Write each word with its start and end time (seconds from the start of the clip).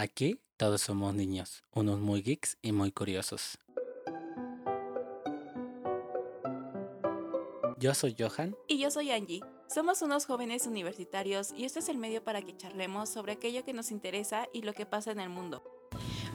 Aquí 0.00 0.38
todos 0.56 0.82
somos 0.82 1.12
niños, 1.12 1.64
unos 1.72 1.98
muy 1.98 2.22
geeks 2.22 2.56
y 2.62 2.70
muy 2.70 2.92
curiosos. 2.92 3.58
Yo 7.78 7.92
soy 7.94 8.14
Johan. 8.16 8.54
Y 8.68 8.78
yo 8.78 8.92
soy 8.92 9.10
Angie. 9.10 9.40
Somos 9.66 10.00
unos 10.02 10.24
jóvenes 10.26 10.68
universitarios 10.68 11.50
y 11.52 11.64
este 11.64 11.80
es 11.80 11.88
el 11.88 11.98
medio 11.98 12.22
para 12.22 12.42
que 12.42 12.56
charlemos 12.56 13.08
sobre 13.08 13.32
aquello 13.32 13.64
que 13.64 13.72
nos 13.72 13.90
interesa 13.90 14.46
y 14.52 14.62
lo 14.62 14.72
que 14.72 14.86
pasa 14.86 15.10
en 15.10 15.18
el 15.18 15.30
mundo. 15.30 15.64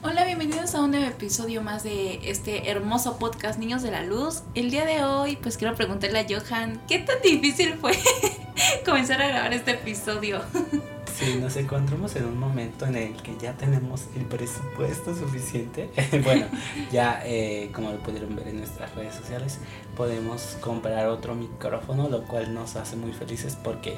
Hola, 0.02 0.26
bienvenidos 0.26 0.74
a 0.74 0.82
un 0.82 0.90
nuevo 0.90 1.06
episodio 1.06 1.62
más 1.62 1.84
de 1.84 2.20
este 2.28 2.68
hermoso 2.68 3.18
podcast 3.18 3.58
Niños 3.58 3.80
de 3.80 3.92
la 3.92 4.02
Luz. 4.02 4.42
El 4.54 4.70
día 4.70 4.84
de 4.84 5.02
hoy, 5.04 5.36
pues 5.36 5.56
quiero 5.56 5.74
preguntarle 5.74 6.18
a 6.18 6.26
Johan, 6.28 6.86
¿qué 6.86 6.98
tan 6.98 7.22
difícil 7.22 7.78
fue 7.78 7.98
comenzar 8.84 9.22
a 9.22 9.28
grabar 9.28 9.54
este 9.54 9.70
episodio? 9.70 10.42
Sí, 11.16 11.38
nos 11.40 11.54
encontramos 11.56 12.16
en 12.16 12.24
un 12.24 12.40
momento 12.40 12.86
en 12.86 12.96
el 12.96 13.22
que 13.22 13.36
ya 13.36 13.52
tenemos 13.52 14.06
el 14.16 14.24
presupuesto 14.24 15.14
suficiente. 15.14 15.88
bueno, 16.24 16.46
ya 16.90 17.22
eh, 17.24 17.70
como 17.72 17.92
lo 17.92 17.98
pudieron 17.98 18.34
ver 18.34 18.48
en 18.48 18.58
nuestras 18.58 18.92
redes 18.96 19.14
sociales, 19.14 19.60
podemos 19.96 20.56
comprar 20.60 21.06
otro 21.06 21.36
micrófono, 21.36 22.08
lo 22.08 22.24
cual 22.24 22.52
nos 22.52 22.74
hace 22.74 22.96
muy 22.96 23.12
felices 23.12 23.56
porque 23.62 23.96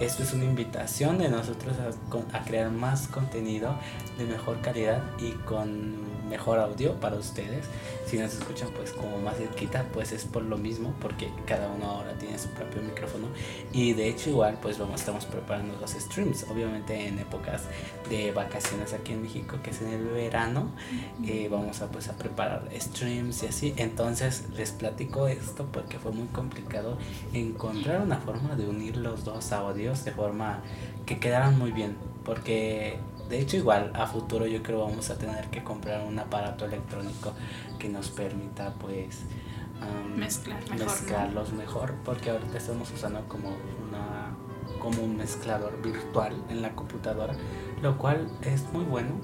esto 0.00 0.24
es 0.24 0.32
una 0.32 0.44
invitación 0.44 1.18
de 1.18 1.28
nosotros 1.28 1.76
a, 1.78 2.36
a 2.36 2.44
crear 2.44 2.72
más 2.72 3.06
contenido 3.06 3.78
de 4.18 4.24
mejor 4.24 4.60
calidad 4.60 5.04
y 5.20 5.30
con 5.44 6.15
mejor 6.28 6.58
audio 6.58 6.94
para 6.94 7.16
ustedes. 7.16 7.66
Si 8.06 8.18
nos 8.18 8.34
escuchan 8.34 8.68
pues 8.74 8.92
como 8.92 9.18
más 9.18 9.36
cerquita, 9.36 9.84
pues 9.92 10.12
es 10.12 10.24
por 10.24 10.42
lo 10.42 10.56
mismo, 10.56 10.94
porque 11.00 11.28
cada 11.46 11.68
uno 11.68 11.86
ahora 11.86 12.12
tiene 12.18 12.38
su 12.38 12.48
propio 12.50 12.82
micrófono. 12.82 13.28
Y 13.72 13.94
de 13.94 14.08
hecho 14.08 14.30
igual 14.30 14.58
pues 14.60 14.78
vamos, 14.78 15.00
estamos 15.00 15.24
preparando 15.24 15.76
los 15.80 15.90
streams 15.92 16.46
obviamente 16.50 17.08
en 17.08 17.18
épocas 17.18 17.62
de 18.08 18.32
vacaciones 18.32 18.92
aquí 18.92 19.12
en 19.12 19.22
México, 19.22 19.58
que 19.62 19.70
es 19.70 19.82
en 19.82 19.88
el 19.88 20.04
verano, 20.04 20.70
eh, 21.24 21.48
vamos 21.50 21.80
a 21.82 21.88
pues 21.88 22.08
a 22.08 22.12
preparar 22.16 22.68
streams 22.78 23.42
y 23.42 23.46
así. 23.46 23.74
Entonces 23.76 24.44
les 24.56 24.72
platico 24.72 25.28
esto 25.28 25.66
porque 25.72 25.98
fue 25.98 26.12
muy 26.12 26.28
complicado 26.28 26.98
encontrar 27.32 28.00
una 28.00 28.18
forma 28.18 28.56
de 28.56 28.68
unir 28.68 28.96
los 28.96 29.24
dos 29.24 29.52
audios 29.52 30.04
de 30.04 30.12
forma 30.12 30.62
que 31.06 31.18
quedaran 31.18 31.58
muy 31.58 31.72
bien, 31.72 31.96
porque 32.24 32.98
de 33.28 33.40
hecho 33.40 33.56
igual 33.56 33.92
a 33.94 34.06
futuro 34.06 34.46
yo 34.46 34.62
creo 34.62 34.80
vamos 34.80 35.10
a 35.10 35.18
tener 35.18 35.48
que 35.48 35.62
comprar 35.62 36.04
un 36.06 36.18
aparato 36.18 36.64
electrónico 36.64 37.32
que 37.78 37.88
nos 37.88 38.10
permita 38.10 38.74
pues 38.74 39.22
mezclar 40.16 40.58
mezclarlos 40.78 41.52
mejor 41.52 41.94
porque 42.04 42.30
ahorita 42.30 42.56
estamos 42.56 42.90
usando 42.90 43.26
como 43.28 43.48
una 43.48 44.34
como 44.78 45.02
un 45.02 45.16
mezclador 45.16 45.80
virtual 45.82 46.34
en 46.48 46.62
la 46.62 46.74
computadora, 46.74 47.34
lo 47.82 47.98
cual 47.98 48.30
es 48.42 48.62
muy 48.72 48.84
bueno 48.84 49.20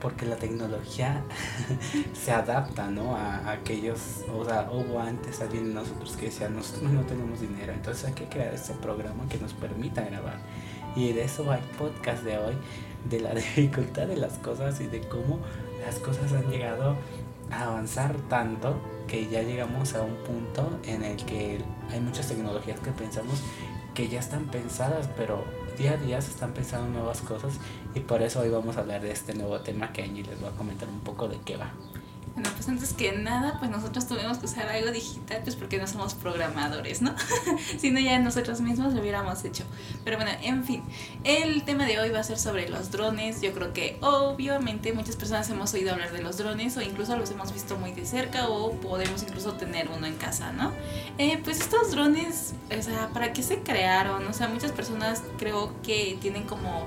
porque 0.00 0.26
la 0.26 0.36
tecnología 0.36 1.22
se 2.12 2.32
adapta, 2.32 2.90
¿no? 2.90 3.16
A, 3.16 3.50
aquellos, 3.50 4.24
o 4.32 4.44
sea, 4.44 4.68
hubo 4.70 5.00
antes 5.00 5.40
alguien 5.40 5.68
de 5.68 5.74
nosotros 5.74 6.16
que 6.16 6.26
decía, 6.26 6.48
nosotros 6.48 6.90
no 6.90 7.02
tenemos 7.02 7.40
dinero, 7.40 7.72
entonces 7.72 8.04
hay 8.04 8.12
que 8.12 8.26
crear 8.26 8.52
este 8.52 8.74
programa 8.74 9.26
que 9.28 9.38
nos 9.38 9.54
permita 9.54 10.02
grabar. 10.02 10.38
Y 10.96 11.12
de 11.12 11.24
eso 11.24 11.44
va 11.44 11.58
el 11.58 11.64
podcast 11.64 12.24
de 12.24 12.38
hoy, 12.38 12.54
de 13.08 13.20
la 13.20 13.34
dificultad 13.34 14.06
de 14.06 14.16
las 14.16 14.38
cosas 14.38 14.80
y 14.80 14.86
de 14.86 15.00
cómo 15.02 15.38
las 15.84 15.98
cosas 15.98 16.32
han 16.32 16.50
llegado 16.50 16.96
a 17.50 17.64
avanzar 17.64 18.16
tanto 18.28 18.76
que 19.06 19.28
ya 19.28 19.42
llegamos 19.42 19.94
a 19.94 20.02
un 20.02 20.16
punto 20.16 20.80
en 20.84 21.04
el 21.04 21.16
que 21.24 21.60
hay 21.90 22.00
muchas 22.00 22.28
tecnologías 22.28 22.80
que 22.80 22.90
pensamos 22.90 23.42
que 23.94 24.08
ya 24.08 24.18
están 24.18 24.46
pensadas, 24.46 25.08
pero 25.16 25.44
día 25.78 25.92
a 25.92 25.96
día 25.96 26.20
se 26.20 26.30
están 26.30 26.52
pensando 26.52 26.88
nuevas 26.88 27.20
cosas 27.20 27.54
y 27.94 28.00
por 28.00 28.22
eso 28.22 28.40
hoy 28.40 28.50
vamos 28.50 28.76
a 28.76 28.80
hablar 28.80 29.00
de 29.00 29.12
este 29.12 29.34
nuevo 29.34 29.60
tema 29.60 29.92
que 29.92 30.02
Angie 30.02 30.24
les 30.24 30.42
va 30.42 30.48
a 30.48 30.52
comentar 30.52 30.88
un 30.88 31.00
poco 31.00 31.28
de 31.28 31.38
qué 31.44 31.56
va. 31.56 31.72
Bueno, 32.36 32.50
pues 32.54 32.68
antes 32.68 32.92
que 32.92 33.12
nada, 33.12 33.56
pues 33.58 33.70
nosotros 33.70 34.06
tuvimos 34.06 34.36
que 34.36 34.44
usar 34.44 34.68
algo 34.68 34.90
digital, 34.90 35.40
pues 35.42 35.56
porque 35.56 35.78
no 35.78 35.86
somos 35.86 36.12
programadores, 36.12 37.00
¿no? 37.00 37.14
si 37.78 37.90
no, 37.90 37.98
ya 37.98 38.18
nosotros 38.18 38.60
mismos 38.60 38.92
lo 38.92 39.00
hubiéramos 39.00 39.42
hecho. 39.46 39.64
Pero 40.04 40.18
bueno, 40.18 40.32
en 40.42 40.62
fin, 40.62 40.82
el 41.24 41.62
tema 41.62 41.86
de 41.86 41.98
hoy 41.98 42.10
va 42.10 42.18
a 42.18 42.24
ser 42.24 42.38
sobre 42.38 42.68
los 42.68 42.90
drones. 42.90 43.40
Yo 43.40 43.54
creo 43.54 43.72
que 43.72 43.96
obviamente 44.02 44.92
muchas 44.92 45.16
personas 45.16 45.48
hemos 45.48 45.72
oído 45.72 45.92
hablar 45.92 46.12
de 46.12 46.20
los 46.20 46.36
drones 46.36 46.76
o 46.76 46.82
incluso 46.82 47.16
los 47.16 47.30
hemos 47.30 47.54
visto 47.54 47.78
muy 47.78 47.92
de 47.92 48.04
cerca 48.04 48.48
o 48.48 48.72
podemos 48.72 49.22
incluso 49.22 49.54
tener 49.54 49.88
uno 49.88 50.06
en 50.06 50.16
casa, 50.16 50.52
¿no? 50.52 50.72
Eh, 51.16 51.40
pues 51.42 51.60
estos 51.60 51.92
drones, 51.92 52.52
o 52.78 52.82
sea, 52.82 53.08
¿para 53.14 53.32
qué 53.32 53.42
se 53.42 53.60
crearon? 53.60 54.26
O 54.26 54.34
sea, 54.34 54.48
muchas 54.48 54.72
personas 54.72 55.22
creo 55.38 55.72
que 55.82 56.18
tienen 56.20 56.42
como 56.42 56.86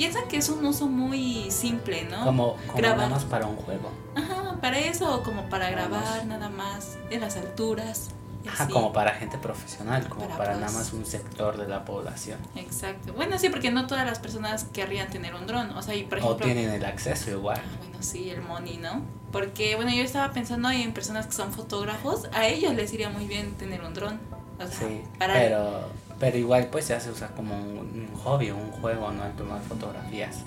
piensan 0.00 0.26
que 0.28 0.38
es 0.38 0.48
un 0.48 0.64
uso 0.64 0.88
muy 0.88 1.50
simple, 1.50 2.04
¿no? 2.10 2.24
Como, 2.24 2.56
como 2.66 2.80
nada 2.80 3.06
más 3.06 3.24
para 3.24 3.46
un 3.46 3.56
juego. 3.56 3.90
Ajá, 4.14 4.39
para 4.60 4.78
eso 4.78 5.14
o 5.14 5.22
como 5.22 5.48
para 5.48 5.70
grabar 5.70 6.24
nada 6.26 6.48
más 6.48 6.98
en 7.10 7.20
las 7.20 7.36
alturas. 7.36 8.10
Ajá, 8.48 8.68
como 8.68 8.90
para 8.92 9.12
gente 9.12 9.36
profesional, 9.36 10.08
como 10.08 10.26
para, 10.28 10.54
nada 10.54 10.72
más 10.72 10.94
un 10.94 11.04
sector 11.04 11.58
de 11.58 11.68
la 11.68 11.84
población. 11.84 12.38
Exacto. 12.56 13.12
Bueno, 13.12 13.38
sí, 13.38 13.50
porque 13.50 13.70
no 13.70 13.86
todas 13.86 14.06
las 14.06 14.18
personas 14.18 14.64
querrían 14.72 15.10
tener 15.10 15.34
un 15.34 15.46
dron. 15.46 15.70
O 15.72 15.82
sea, 15.82 15.94
y 15.94 16.04
por 16.04 16.18
ejemplo. 16.18 16.36
O 16.36 16.48
tienen 16.48 16.70
el 16.70 16.84
acceso 16.84 17.30
igual. 17.30 17.60
Ah, 17.62 17.76
bueno, 17.80 17.96
sí, 18.00 18.30
el 18.30 18.40
money, 18.40 18.78
¿no? 18.78 19.02
Porque, 19.30 19.76
bueno, 19.76 19.92
yo 19.92 20.02
estaba 20.02 20.32
pensando 20.32 20.70
en 20.70 20.92
personas 20.94 21.26
que 21.26 21.32
son 21.32 21.52
fotógrafos, 21.52 22.28
a 22.32 22.46
ellos 22.46 22.74
les 22.74 22.92
iría 22.94 23.10
muy 23.10 23.26
bien 23.26 23.52
tener 23.54 23.82
un 23.82 23.92
dron. 23.92 24.18
O 24.58 24.66
sea, 24.66 24.88
sí, 24.88 25.02
pero 25.18 25.90
pero 26.20 26.36
igual 26.36 26.68
pues 26.70 26.86
ya 26.86 27.00
se 27.00 27.10
usa 27.10 27.28
como 27.28 27.56
un, 27.56 28.08
hobby, 28.22 28.50
un 28.50 28.70
juego, 28.72 29.10
¿no? 29.10 29.24
El 29.24 29.32
tomar 29.32 29.62
fotografías. 29.62 30.44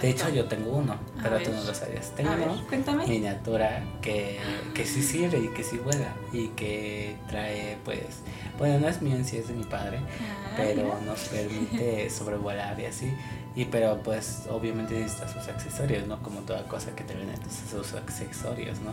De 0.00 0.10
hecho 0.10 0.28
yo 0.28 0.44
tengo 0.46 0.70
uno, 0.70 0.94
pero 1.20 1.42
tú 1.42 1.50
no 1.50 1.64
lo 1.64 1.74
sabías. 1.74 2.12
Tengo 2.14 2.30
una 2.30 3.04
miniatura 3.04 3.82
que, 4.00 4.38
que 4.72 4.86
sí 4.86 5.02
sirve 5.02 5.40
y 5.40 5.48
que 5.48 5.64
sí 5.64 5.78
vuela 5.78 6.14
y 6.32 6.48
que 6.48 7.16
trae 7.28 7.76
pues, 7.84 8.20
bueno 8.56 8.78
no 8.78 8.88
es 8.88 9.02
mío 9.02 9.16
en 9.16 9.24
sí, 9.24 9.38
es 9.38 9.48
de 9.48 9.54
mi 9.54 9.64
padre, 9.64 9.98
ah, 9.98 10.54
pero 10.56 10.96
nos 11.04 11.20
permite 11.28 12.08
sobrevolar 12.08 12.78
y 12.78 12.86
así. 12.86 13.12
Y 13.56 13.64
pero 13.64 14.00
pues 14.04 14.44
obviamente 14.48 14.94
necesitas 14.94 15.32
sus 15.32 15.48
accesorios, 15.48 16.06
¿no? 16.06 16.22
Como 16.22 16.40
toda 16.40 16.62
cosa 16.68 16.94
que 16.94 17.02
te 17.02 17.14
venden, 17.14 17.36
sus 17.50 17.94
accesorios, 17.94 18.78
¿no? 18.80 18.92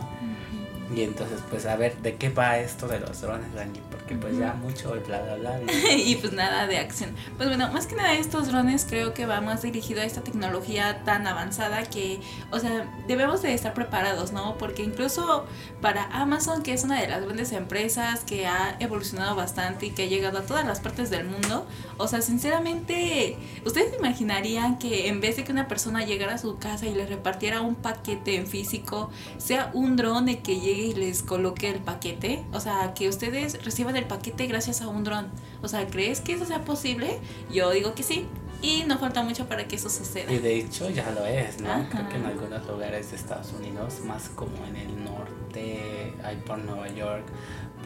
Y 0.94 1.02
entonces, 1.02 1.40
pues 1.48 1.66
a 1.66 1.76
ver, 1.76 1.96
¿de 1.98 2.16
qué 2.16 2.28
va 2.28 2.58
esto 2.58 2.86
de 2.88 3.00
los 3.00 3.20
drones, 3.20 3.52
Dani? 3.54 3.80
Porque 3.90 4.16
pues 4.16 4.36
ya 4.36 4.52
mucho 4.54 4.90
bla, 5.06 5.22
bla, 5.22 5.36
bla. 5.36 5.60
y 5.96 6.16
pues 6.16 6.32
nada 6.32 6.66
de 6.66 6.78
acción. 6.78 7.14
Pues 7.36 7.48
bueno, 7.48 7.72
más 7.72 7.86
que 7.86 7.96
nada 7.96 8.14
estos 8.14 8.48
drones 8.48 8.86
creo 8.88 9.14
que 9.14 9.26
va 9.26 9.40
más 9.40 9.62
dirigido 9.62 10.02
a 10.02 10.04
esta 10.04 10.20
tecnología 10.22 11.02
tan 11.04 11.26
avanzada 11.26 11.84
que, 11.84 12.20
o 12.50 12.58
sea, 12.58 12.86
debemos 13.08 13.42
de 13.42 13.54
estar 13.54 13.72
preparados, 13.72 14.32
¿no? 14.32 14.58
Porque 14.58 14.82
incluso 14.82 15.46
para 15.80 16.04
Amazon, 16.04 16.62
que 16.62 16.74
es 16.74 16.84
una 16.84 17.00
de 17.00 17.08
las 17.08 17.24
grandes 17.24 17.52
empresas 17.52 18.20
que 18.24 18.46
ha 18.46 18.76
evolucionado 18.78 19.34
bastante 19.34 19.86
y 19.86 19.90
que 19.90 20.02
ha 20.02 20.06
llegado 20.06 20.38
a 20.38 20.42
todas 20.42 20.66
las 20.66 20.80
partes 20.80 21.10
del 21.10 21.24
mundo, 21.24 21.66
o 21.96 22.08
sea, 22.08 22.20
sinceramente, 22.20 23.38
¿ustedes 23.64 23.94
imaginarían 23.98 24.78
que 24.78 25.08
en 25.08 25.20
vez 25.20 25.36
de 25.36 25.44
que 25.44 25.52
una 25.52 25.66
persona 25.66 26.04
llegara 26.04 26.34
a 26.34 26.38
su 26.38 26.58
casa 26.58 26.86
y 26.86 26.94
le 26.94 27.06
repartiera 27.06 27.62
un 27.62 27.74
paquete 27.74 28.36
en 28.36 28.46
físico, 28.46 29.10
sea 29.38 29.70
un 29.72 29.96
drone 29.96 30.40
que 30.40 30.60
llegue 30.60 30.73
y 30.74 30.94
les 30.94 31.22
coloque 31.22 31.68
el 31.70 31.80
paquete. 31.80 32.44
O 32.52 32.60
sea, 32.60 32.94
que 32.94 33.08
ustedes 33.08 33.64
reciban 33.64 33.96
el 33.96 34.04
paquete 34.04 34.46
gracias 34.46 34.82
a 34.82 34.88
un 34.88 35.04
dron. 35.04 35.28
O 35.62 35.68
sea, 35.68 35.86
¿crees 35.86 36.20
que 36.20 36.34
eso 36.34 36.44
sea 36.44 36.64
posible? 36.64 37.18
Yo 37.50 37.70
digo 37.70 37.94
que 37.94 38.02
sí. 38.02 38.26
Y 38.62 38.84
no 38.84 38.98
falta 38.98 39.22
mucho 39.22 39.46
para 39.46 39.68
que 39.68 39.76
eso 39.76 39.90
suceda. 39.90 40.32
Y 40.32 40.38
de 40.38 40.56
hecho 40.56 40.88
ya 40.88 41.10
lo 41.10 41.26
es, 41.26 41.60
¿no? 41.60 41.86
Creo 41.90 42.08
que 42.08 42.16
en 42.16 42.24
algunos 42.24 42.66
lugares 42.66 43.10
de 43.10 43.16
Estados 43.16 43.52
Unidos, 43.52 44.00
más 44.06 44.30
como 44.30 44.64
en 44.66 44.76
el 44.76 45.04
norte, 45.04 46.14
hay 46.24 46.36
por 46.36 46.58
Nueva 46.58 46.88
York, 46.88 47.24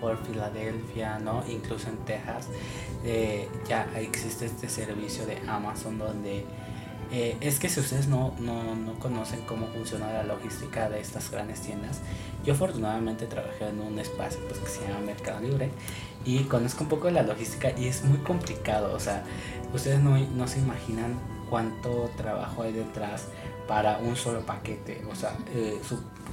por 0.00 0.24
Filadelfia, 0.24 1.18
¿no? 1.18 1.42
Incluso 1.48 1.88
en 1.88 1.96
Texas, 1.98 2.46
eh, 3.04 3.48
ya 3.68 3.88
existe 3.96 4.46
este 4.46 4.68
servicio 4.68 5.26
de 5.26 5.38
Amazon 5.48 5.98
donde 5.98 6.44
eh, 7.10 7.36
es 7.40 7.58
que 7.58 7.68
si 7.68 7.80
ustedes 7.80 8.06
no, 8.08 8.34
no, 8.38 8.74
no, 8.74 8.98
conocen 8.98 9.40
cómo 9.42 9.66
funciona 9.68 10.12
la 10.12 10.24
logística 10.24 10.90
de 10.90 11.00
estas 11.00 11.30
grandes 11.30 11.60
tiendas, 11.60 12.00
yo 12.44 12.52
afortunadamente 12.52 13.26
trabajé 13.26 13.68
en 13.68 13.80
un 13.80 13.98
espacio 13.98 14.40
pues, 14.46 14.60
que 14.60 14.68
se 14.68 14.82
llama 14.82 15.00
Mercado 15.00 15.40
Libre 15.40 15.70
y 16.24 16.40
conozco 16.44 16.84
un 16.84 16.90
poco 16.90 17.06
de 17.06 17.14
la 17.14 17.22
logística 17.22 17.72
y 17.78 17.86
es 17.86 18.04
muy 18.04 18.18
complicado, 18.18 18.94
o 18.94 19.00
sea, 19.00 19.24
ustedes 19.72 20.00
no, 20.00 20.18
no 20.18 20.46
se 20.48 20.58
imaginan 20.58 21.18
cuánto 21.48 22.10
trabajo 22.16 22.62
hay 22.62 22.72
detrás 22.72 23.26
para 23.66 23.98
un 23.98 24.16
solo 24.16 24.44
paquete, 24.44 25.02
o 25.10 25.14
sea, 25.14 25.36
eh, 25.54 25.80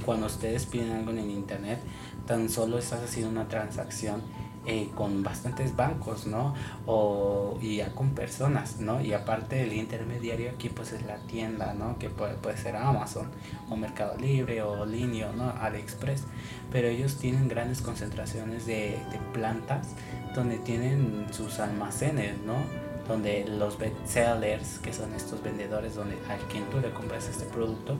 cuando 0.04 0.26
ustedes 0.26 0.66
piden 0.66 0.92
algo 0.92 1.10
en 1.10 1.30
internet, 1.30 1.78
tan 2.26 2.48
solo 2.48 2.78
estás 2.78 3.02
haciendo 3.02 3.30
una 3.30 3.48
transacción 3.48 4.22
eh, 4.66 4.90
con 4.94 5.22
bastantes 5.22 5.76
bancos, 5.76 6.26
¿no? 6.26 6.54
O 6.86 7.58
y 7.60 7.76
ya 7.76 7.92
con 7.92 8.10
personas, 8.10 8.80
¿no? 8.80 9.00
Y 9.00 9.12
aparte 9.12 9.62
el 9.62 9.72
intermediario 9.72 10.50
aquí 10.50 10.68
pues 10.68 10.92
es 10.92 11.04
la 11.06 11.16
tienda, 11.18 11.74
¿no? 11.74 11.98
Que 11.98 12.10
puede, 12.10 12.34
puede 12.34 12.56
ser 12.56 12.76
Amazon 12.76 13.28
o 13.70 13.76
Mercado 13.76 14.16
Libre 14.18 14.62
o 14.62 14.84
Linio, 14.84 15.32
¿no? 15.32 15.50
AliExpress. 15.60 16.24
Pero 16.72 16.88
ellos 16.88 17.16
tienen 17.16 17.48
grandes 17.48 17.80
concentraciones 17.80 18.66
de, 18.66 18.98
de 19.10 19.18
plantas 19.32 19.88
donde 20.34 20.58
tienen 20.58 21.26
sus 21.32 21.60
almacenes, 21.60 22.38
¿no? 22.42 22.86
donde 23.08 23.44
los 23.46 23.78
bestsellers, 23.78 24.78
que 24.80 24.92
son 24.92 25.14
estos 25.14 25.42
vendedores 25.42 25.94
donde 25.94 26.16
al 26.28 26.40
quien 26.48 26.64
tú 26.70 26.80
le 26.80 26.90
compras 26.92 27.28
este 27.28 27.44
producto, 27.44 27.96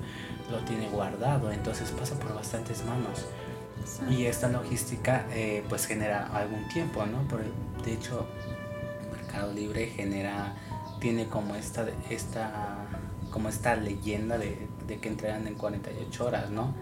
lo 0.50 0.58
tiene 0.64 0.88
guardado, 0.88 1.52
entonces 1.52 1.90
pasa 1.92 2.18
por 2.18 2.34
bastantes 2.34 2.84
manos. 2.84 3.26
Y 4.10 4.26
esta 4.26 4.48
logística 4.48 5.26
eh, 5.30 5.64
pues 5.68 5.86
genera 5.86 6.26
algún 6.26 6.68
tiempo, 6.68 7.04
¿no? 7.06 7.22
Por, 7.28 7.42
de 7.84 7.92
hecho, 7.92 8.26
Mercado 9.12 9.52
Libre 9.52 9.86
genera, 9.88 10.54
tiene 11.00 11.26
como 11.26 11.54
esta, 11.54 11.86
esta, 12.10 12.86
como 13.30 13.48
esta 13.48 13.76
leyenda 13.76 14.38
de, 14.38 14.68
de 14.86 14.98
que 14.98 15.08
entregan 15.08 15.46
en 15.46 15.54
48 15.54 16.26
horas, 16.26 16.50
¿no? 16.50 16.74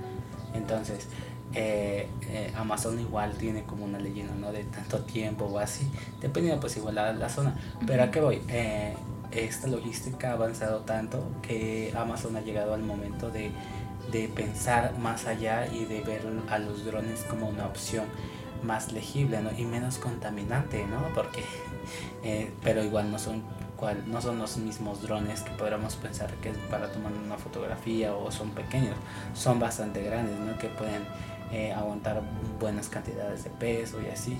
Entonces, 0.54 1.08
eh, 1.56 2.08
eh, 2.30 2.52
Amazon 2.56 2.98
igual 2.98 3.34
tiene 3.34 3.62
como 3.62 3.84
una 3.84 3.98
leyenda, 3.98 4.34
¿no? 4.34 4.50
De 4.50 4.64
tanto 4.64 5.00
tiempo 5.00 5.44
o 5.44 5.58
así, 5.58 5.88
dependiendo 6.20 6.60
pues 6.60 6.76
igual 6.76 6.96
la, 6.96 7.12
la 7.12 7.28
zona. 7.28 7.56
Pero 7.86 8.02
a 8.02 8.10
qué 8.10 8.20
voy, 8.20 8.42
eh, 8.48 8.94
esta 9.30 9.68
logística 9.68 10.30
ha 10.30 10.32
avanzado 10.32 10.80
tanto 10.80 11.24
que 11.42 11.92
Amazon 11.96 12.36
ha 12.36 12.40
llegado 12.40 12.74
al 12.74 12.82
momento 12.82 13.30
de, 13.30 13.52
de 14.10 14.28
pensar 14.28 14.96
más 14.98 15.26
allá 15.26 15.66
y 15.66 15.84
de 15.84 16.00
ver 16.00 16.22
a 16.48 16.58
los 16.58 16.84
drones 16.84 17.24
como 17.28 17.48
una 17.48 17.66
opción 17.66 18.04
más 18.62 18.92
legible 18.92 19.40
¿no? 19.42 19.50
y 19.56 19.64
menos 19.64 19.98
contaminante, 19.98 20.86
¿no? 20.86 21.14
Porque, 21.14 21.44
pero 22.62 22.82
igual 22.82 23.10
no 23.10 23.18
son 23.18 23.42
cual, 23.76 24.04
no 24.06 24.20
son 24.20 24.38
los 24.38 24.56
mismos 24.56 25.02
drones 25.02 25.40
que 25.42 25.50
podríamos 25.52 25.96
pensar 25.96 26.32
que 26.34 26.50
es 26.50 26.58
para 26.70 26.90
tomar 26.90 27.12
una 27.12 27.36
fotografía 27.36 28.14
o 28.14 28.30
son 28.30 28.50
pequeños, 28.50 28.96
son 29.34 29.58
bastante 29.58 30.02
grandes, 30.02 30.38
¿no? 30.38 30.56
Que 30.58 30.68
pueden 30.68 31.02
eh, 31.52 31.72
aguantar 31.72 32.22
buenas 32.58 32.88
cantidades 32.88 33.44
de 33.44 33.50
peso 33.50 34.00
y 34.00 34.06
así. 34.08 34.38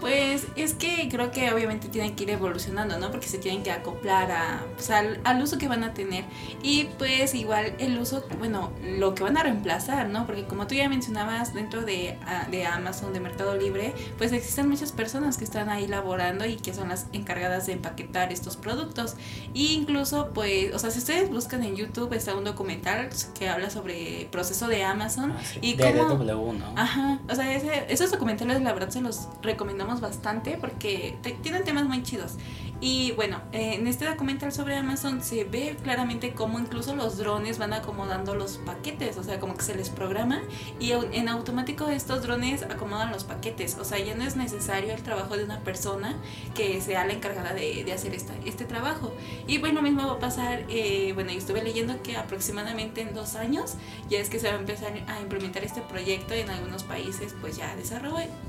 Pues 0.00 0.46
es 0.54 0.74
que 0.74 1.08
creo 1.10 1.32
que 1.32 1.52
obviamente 1.52 1.88
tienen 1.88 2.14
que 2.14 2.22
ir 2.22 2.30
evolucionando, 2.30 2.98
¿no? 2.98 3.10
Porque 3.10 3.26
se 3.26 3.38
tienen 3.38 3.62
que 3.62 3.72
acoplar 3.72 4.30
a, 4.30 4.64
pues, 4.74 4.90
al, 4.90 5.42
uso 5.42 5.58
que 5.58 5.66
van 5.66 5.82
a 5.82 5.92
tener. 5.92 6.24
Y 6.62 6.84
pues 6.98 7.34
igual 7.34 7.74
el 7.78 7.98
uso, 7.98 8.24
bueno, 8.38 8.72
lo 8.82 9.14
que 9.14 9.24
van 9.24 9.36
a 9.36 9.42
reemplazar, 9.42 10.08
¿no? 10.08 10.26
Porque 10.26 10.44
como 10.44 10.66
tú 10.66 10.76
ya 10.76 10.88
mencionabas, 10.88 11.52
dentro 11.52 11.82
de, 11.82 12.16
de 12.50 12.66
Amazon, 12.66 13.12
de 13.12 13.20
Mercado 13.20 13.56
Libre, 13.56 13.92
pues 14.18 14.32
existen 14.32 14.68
muchas 14.68 14.92
personas 14.92 15.36
que 15.36 15.44
están 15.44 15.68
ahí 15.68 15.88
laborando 15.88 16.46
y 16.46 16.56
que 16.56 16.72
son 16.72 16.90
las 16.90 17.06
encargadas 17.12 17.66
de 17.66 17.72
empaquetar 17.72 18.32
estos 18.32 18.56
productos. 18.56 19.16
E 19.54 19.72
incluso, 19.72 20.30
pues, 20.32 20.72
o 20.74 20.78
sea, 20.78 20.90
si 20.90 20.98
ustedes 21.00 21.28
buscan 21.28 21.64
en 21.64 21.74
YouTube, 21.74 22.12
está 22.12 22.36
un 22.36 22.44
documental 22.44 23.08
que 23.36 23.48
habla 23.48 23.70
sobre 23.70 24.22
el 24.22 24.26
proceso 24.26 24.68
de 24.68 24.84
Amazon. 24.84 25.32
Ah, 25.32 25.42
sí. 25.42 25.58
y 25.60 25.74
de 25.74 25.92
cómo... 25.92 26.18
¿no? 26.24 26.72
Ajá, 26.76 27.20
o 27.28 27.34
sea, 27.34 27.52
ese, 27.52 27.86
esos 27.88 28.10
documentales 28.10 28.62
la 28.62 28.72
verdad 28.72 28.90
los 29.02 29.28
recomendamos 29.42 30.00
bastante 30.00 30.56
porque 30.60 31.16
tienen 31.42 31.64
temas 31.64 31.86
muy 31.86 32.02
chidos. 32.02 32.36
Y 32.80 33.12
bueno, 33.12 33.40
eh, 33.52 33.74
en 33.74 33.86
este 33.88 34.04
documental 34.04 34.52
sobre 34.52 34.76
Amazon 34.76 35.22
se 35.22 35.44
ve 35.44 35.76
claramente 35.82 36.32
cómo 36.32 36.60
incluso 36.60 36.94
los 36.94 37.18
drones 37.18 37.58
van 37.58 37.72
acomodando 37.72 38.34
los 38.36 38.58
paquetes, 38.58 39.16
o 39.16 39.24
sea, 39.24 39.40
como 39.40 39.56
que 39.56 39.64
se 39.64 39.74
les 39.74 39.90
programa 39.90 40.42
y 40.78 40.92
en 40.92 41.28
automático 41.28 41.88
estos 41.88 42.22
drones 42.22 42.62
acomodan 42.62 43.10
los 43.10 43.24
paquetes, 43.24 43.76
o 43.78 43.84
sea, 43.84 43.98
ya 43.98 44.14
no 44.14 44.24
es 44.24 44.36
necesario 44.36 44.94
el 44.94 45.02
trabajo 45.02 45.36
de 45.36 45.44
una 45.44 45.60
persona 45.60 46.16
que 46.54 46.80
sea 46.80 47.04
la 47.04 47.14
encargada 47.14 47.52
de, 47.52 47.82
de 47.84 47.92
hacer 47.92 48.14
esta, 48.14 48.34
este 48.44 48.64
trabajo. 48.64 49.12
Y 49.46 49.58
pues 49.58 49.72
lo 49.72 49.82
mismo 49.82 50.06
va 50.06 50.12
a 50.12 50.18
pasar, 50.18 50.64
eh, 50.68 51.12
bueno, 51.14 51.32
yo 51.32 51.38
estuve 51.38 51.62
leyendo 51.62 52.00
que 52.02 52.16
aproximadamente 52.16 53.00
en 53.00 53.12
dos 53.12 53.34
años 53.34 53.74
ya 54.08 54.18
es 54.18 54.30
que 54.30 54.38
se 54.38 54.48
va 54.48 54.54
a 54.54 54.58
empezar 54.58 54.92
a 55.08 55.20
implementar 55.20 55.64
este 55.64 55.80
proyecto 55.80 56.34
en 56.34 56.48
algunos 56.50 56.84
países 56.84 57.34
pues 57.40 57.56
ya 57.56 57.74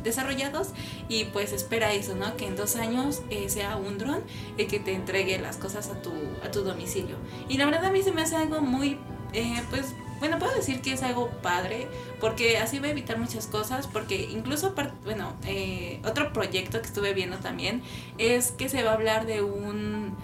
desarrollados 0.04 0.70
y 1.08 1.26
pues 1.26 1.52
espera 1.52 1.94
eso, 1.94 2.16
¿no? 2.16 2.38
Que 2.38 2.48
en 2.48 2.56
dos 2.56 2.76
años 2.76 3.22
eh, 3.30 3.50
sea 3.50 3.78
un 3.78 3.98
dron 3.98 4.19
el 4.58 4.68
que 4.68 4.80
te 4.80 4.94
entregue 4.94 5.38
las 5.40 5.58
cosas 5.58 5.90
a 5.90 6.02
tu, 6.02 6.12
a 6.44 6.52
tu 6.52 6.62
domicilio. 6.64 7.18
Y 7.48 7.58
la 7.58 7.66
verdad 7.66 7.86
a 7.86 7.92
mí 7.92 8.02
se 8.02 8.12
me 8.12 8.22
hace 8.22 8.36
algo 8.36 8.62
muy, 8.62 8.98
eh, 9.34 9.62
pues, 9.70 9.94
bueno, 10.20 10.38
puedo 10.38 10.54
decir 10.54 10.82
que 10.82 10.92
es 10.92 11.02
algo 11.02 11.30
padre, 11.42 11.88
porque 12.20 12.58
así 12.58 12.80
va 12.80 12.88
a 12.88 12.92
evitar 12.92 13.18
muchas 13.18 13.48
cosas, 13.48 13.88
porque 13.88 14.30
incluso, 14.32 14.76
bueno, 15.06 15.34
eh, 15.46 16.02
otro 16.06 16.34
proyecto 16.34 16.82
que 16.82 16.88
estuve 16.88 17.14
viendo 17.14 17.38
también 17.38 17.82
es 18.18 18.52
que 18.52 18.68
se 18.68 18.84
va 18.84 18.92
a 18.92 18.94
hablar 18.96 19.26
de 19.26 19.42
un... 19.42 20.18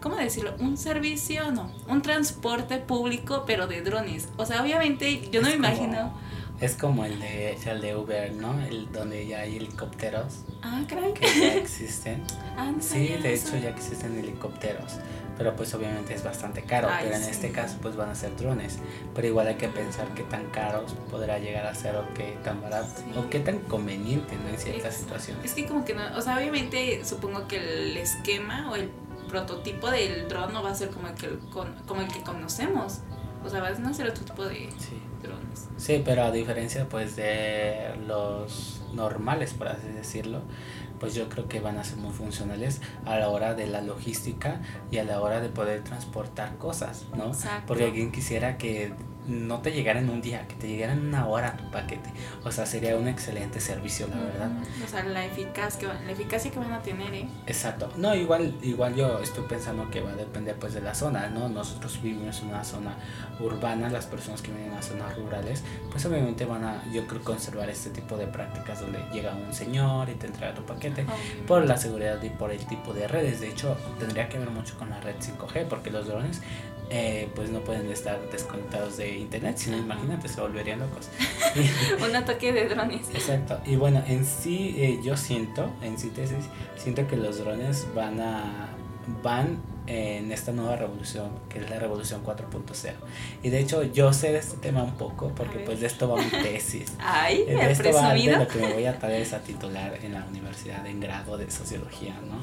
¿cómo 0.00 0.16
decirlo? 0.16 0.54
Un 0.58 0.76
servicio, 0.76 1.52
no, 1.52 1.70
un 1.86 2.02
transporte 2.02 2.78
público, 2.78 3.44
pero 3.46 3.68
de 3.68 3.82
drones. 3.82 4.28
O 4.36 4.46
sea, 4.46 4.60
obviamente 4.62 5.28
yo 5.30 5.42
no 5.42 5.48
me 5.48 5.54
imagino 5.54 6.12
es 6.60 6.76
como 6.76 7.04
el 7.04 7.18
de, 7.20 7.54
el 7.66 7.80
de 7.80 7.96
Uber, 7.96 8.32
¿no? 8.34 8.58
El 8.64 8.90
donde 8.92 9.26
ya 9.26 9.40
hay 9.40 9.56
helicópteros. 9.56 10.44
Ah, 10.62 10.82
caray. 10.88 11.12
Que 11.14 11.26
ya 11.26 11.54
existen. 11.54 12.22
Ah, 12.56 12.70
no 12.70 12.80
sí, 12.80 13.08
de 13.20 13.34
hecho 13.34 13.56
ya 13.56 13.70
existen 13.70 14.16
helicópteros. 14.16 14.92
Pero 15.36 15.56
pues 15.56 15.74
obviamente 15.74 16.14
es 16.14 16.22
bastante 16.22 16.62
caro. 16.62 16.86
Ay, 16.88 17.06
pero 17.06 17.16
en 17.16 17.24
sí. 17.24 17.30
este 17.32 17.50
caso 17.50 17.78
pues 17.82 17.96
van 17.96 18.10
a 18.10 18.14
ser 18.14 18.36
drones. 18.36 18.78
Pero 19.12 19.26
igual 19.26 19.48
hay 19.48 19.56
que 19.56 19.66
pensar 19.66 20.06
qué 20.14 20.22
tan 20.22 20.44
caros 20.50 20.92
podrá 21.10 21.40
llegar 21.40 21.66
a 21.66 21.74
ser 21.74 21.96
o 21.96 22.06
qué 22.14 22.38
tan 22.44 22.62
barato. 22.62 22.86
Sí. 22.98 23.18
O 23.18 23.28
qué 23.28 23.40
tan 23.40 23.58
conveniente, 23.58 24.36
¿no? 24.36 24.48
En 24.50 24.56
ciertas 24.58 24.94
Es- 24.94 25.00
situaciones. 25.00 25.44
Es 25.44 25.54
que 25.54 25.66
como 25.66 25.84
que 25.84 25.94
no, 25.94 26.02
o 26.16 26.20
sea, 26.22 26.36
obviamente 26.38 27.04
supongo 27.04 27.48
que 27.48 27.56
el 27.56 27.96
esquema 27.96 28.70
o 28.70 28.76
el 28.76 28.88
prototipo 29.28 29.90
del 29.90 30.28
dron 30.28 30.52
no 30.52 30.62
va 30.62 30.70
a 30.70 30.74
ser 30.76 30.90
como 30.90 31.08
el 31.08 31.14
que, 31.14 31.28
como 31.86 32.00
el 32.02 32.06
que 32.08 32.20
conocemos. 32.22 33.00
O 33.44 33.48
sea, 33.50 33.60
van 33.60 33.84
a 33.86 33.92
ser 33.94 34.08
otro 34.08 34.24
tipo 34.24 34.44
de 34.46 34.70
Sí. 34.78 35.00
drones. 35.22 35.68
Sí, 35.76 36.02
pero 36.04 36.22
a 36.24 36.30
diferencia 36.30 36.88
pues 36.88 37.16
de 37.16 37.94
los 38.06 38.82
normales, 38.94 39.52
por 39.54 39.68
así 39.68 39.88
decirlo, 39.88 40.42
pues 41.00 41.14
yo 41.14 41.28
creo 41.28 41.48
que 41.48 41.60
van 41.60 41.76
a 41.78 41.84
ser 41.84 41.98
muy 41.98 42.12
funcionales 42.12 42.80
a 43.04 43.16
la 43.16 43.28
hora 43.28 43.54
de 43.54 43.66
la 43.66 43.80
logística 43.82 44.60
y 44.90 44.98
a 44.98 45.04
la 45.04 45.20
hora 45.20 45.40
de 45.40 45.48
poder 45.48 45.82
transportar 45.82 46.56
cosas, 46.58 47.04
¿no? 47.16 47.26
Exacto. 47.28 47.64
Porque 47.66 47.84
alguien 47.84 48.12
quisiera 48.12 48.56
que 48.56 48.92
no 49.26 49.60
te 49.60 49.72
llegara 49.72 50.00
en 50.00 50.10
un 50.10 50.20
día, 50.20 50.46
que 50.46 50.54
te 50.54 50.68
llegara 50.68 50.92
en 50.92 51.06
una 51.06 51.26
hora 51.26 51.56
tu 51.56 51.70
paquete. 51.70 52.10
O 52.44 52.52
sea, 52.52 52.66
sería 52.66 52.96
un 52.96 53.08
excelente 53.08 53.60
servicio, 53.60 54.06
la 54.08 54.16
verdad. 54.16 54.50
O 54.84 54.88
sea, 54.88 55.04
la, 55.04 55.24
eficaz 55.24 55.76
que, 55.76 55.86
la 55.86 56.12
eficacia 56.12 56.50
que 56.50 56.58
van 56.58 56.72
a 56.72 56.82
tener, 56.82 57.12
¿eh? 57.14 57.28
Exacto. 57.46 57.90
No, 57.96 58.14
igual, 58.14 58.54
igual 58.62 58.94
yo 58.94 59.20
estoy 59.20 59.44
pensando 59.44 59.90
que 59.90 60.00
va 60.00 60.10
a 60.10 60.16
depender 60.16 60.56
pues 60.56 60.74
de 60.74 60.80
la 60.80 60.94
zona, 60.94 61.28
¿no? 61.28 61.48
Nosotros 61.48 62.00
vivimos 62.02 62.40
en 62.42 62.48
una 62.48 62.64
zona 62.64 62.96
urbana, 63.40 63.88
las 63.90 64.06
personas 64.06 64.42
que 64.42 64.50
viven 64.50 64.66
en 64.66 64.74
las 64.74 64.86
zonas 64.86 65.16
rurales, 65.16 65.62
pues 65.90 66.04
obviamente 66.06 66.44
van 66.44 66.64
a, 66.64 66.84
yo 66.92 67.06
creo, 67.06 67.22
conservar 67.22 67.70
este 67.70 67.90
tipo 67.90 68.16
de 68.16 68.26
prácticas 68.26 68.80
donde 68.80 68.98
llega 69.12 69.34
un 69.34 69.52
señor 69.52 70.08
y 70.10 70.14
te 70.14 70.26
entrega 70.26 70.54
tu 70.54 70.62
paquete 70.62 71.06
por 71.46 71.64
la 71.64 71.76
seguridad 71.76 72.22
y 72.22 72.30
por 72.30 72.50
el 72.50 72.64
tipo 72.66 72.92
de 72.92 73.08
redes. 73.08 73.40
De 73.40 73.48
hecho, 73.48 73.76
tendría 73.98 74.28
que 74.28 74.38
ver 74.38 74.50
mucho 74.50 74.76
con 74.78 74.90
la 74.90 75.00
red 75.00 75.16
5G, 75.16 75.66
porque 75.66 75.90
los 75.90 76.06
drones 76.06 76.40
eh, 76.90 77.28
pues 77.34 77.50
no 77.50 77.60
pueden 77.60 77.90
estar 77.90 78.20
desconectados 78.30 78.96
de 78.96 79.16
internet, 79.16 79.56
sino 79.56 79.76
Ajá. 79.76 79.84
imagínate, 79.84 80.28
se 80.28 80.40
volverían 80.40 80.80
locos. 80.80 81.08
Un 82.08 82.14
ataque 82.14 82.52
de 82.52 82.68
drones. 82.68 83.08
Exacto. 83.10 83.60
Y 83.64 83.76
bueno, 83.76 84.02
en 84.06 84.24
sí 84.24 84.74
eh, 84.78 85.00
yo 85.02 85.16
siento, 85.16 85.70
en 85.82 85.98
síntesis, 85.98 86.44
siento 86.76 87.06
que 87.06 87.16
los 87.16 87.38
drones 87.38 87.86
van 87.94 88.20
a 88.20 88.68
van 89.22 89.58
en 89.86 90.32
esta 90.32 90.52
nueva 90.52 90.76
revolución, 90.76 91.30
que 91.48 91.58
es 91.58 91.68
la 91.68 91.78
revolución 91.78 92.24
4.0. 92.24 92.92
Y 93.42 93.50
de 93.50 93.58
hecho 93.60 93.82
yo 93.82 94.12
sé 94.12 94.32
de 94.32 94.38
este 94.38 94.56
tema 94.56 94.82
un 94.82 94.94
poco, 94.94 95.32
porque 95.34 95.58
pues 95.58 95.80
de 95.80 95.86
esto 95.86 96.08
va 96.08 96.22
mi 96.22 96.30
tesis. 96.30 96.92
Ay, 96.98 97.44
De 97.44 97.70
esto 97.70 97.92
va 97.92 98.14
de 98.14 98.36
lo 98.36 98.48
que 98.48 98.58
me 98.58 98.72
voy 98.72 98.86
a 98.86 98.98
tal 98.98 99.10
vez 99.10 99.32
a 99.34 99.40
titular 99.40 99.98
en 100.02 100.14
la 100.14 100.24
universidad 100.24 100.86
en 100.86 101.00
grado 101.00 101.36
de 101.36 101.50
sociología, 101.50 102.14
¿no? 102.26 102.38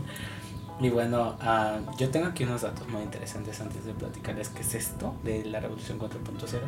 Y 0.81 0.89
bueno, 0.89 1.35
ah, 1.41 1.77
yo 1.99 2.09
tengo 2.09 2.25
aquí 2.25 2.43
unos 2.43 2.63
datos 2.63 2.89
muy 2.89 3.03
interesantes 3.03 3.61
antes 3.61 3.85
de 3.85 3.93
platicarles 3.93 4.49
qué 4.49 4.61
es 4.61 4.73
esto 4.73 5.13
de 5.23 5.45
la 5.45 5.59
revolución 5.59 5.99
4.0. 5.99 6.59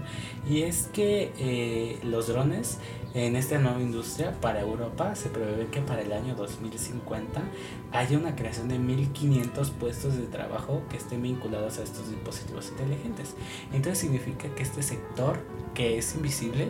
Y 0.47 0.61
es 0.61 0.87
que 0.93 1.33
eh, 1.39 1.99
los 2.03 2.27
drones 2.27 2.77
en 3.15 3.35
esta 3.35 3.57
nueva 3.57 3.81
industria 3.81 4.39
para 4.39 4.61
Europa 4.61 5.15
se 5.15 5.29
prevé 5.29 5.65
que 5.71 5.81
para 5.81 6.03
el 6.03 6.13
año 6.13 6.35
2050 6.35 7.41
haya 7.91 8.17
una 8.19 8.35
creación 8.35 8.67
de 8.67 8.77
1.500 8.79 9.71
puestos 9.71 10.15
de 10.15 10.27
trabajo 10.27 10.83
que 10.91 10.97
estén 10.97 11.23
vinculados 11.23 11.79
a 11.79 11.83
estos 11.83 12.11
dispositivos 12.11 12.69
inteligentes. 12.69 13.33
Entonces 13.73 13.97
significa 13.97 14.47
que 14.53 14.61
este 14.61 14.83
sector 14.83 15.39
que 15.73 15.97
es 15.97 16.13
invisible, 16.13 16.69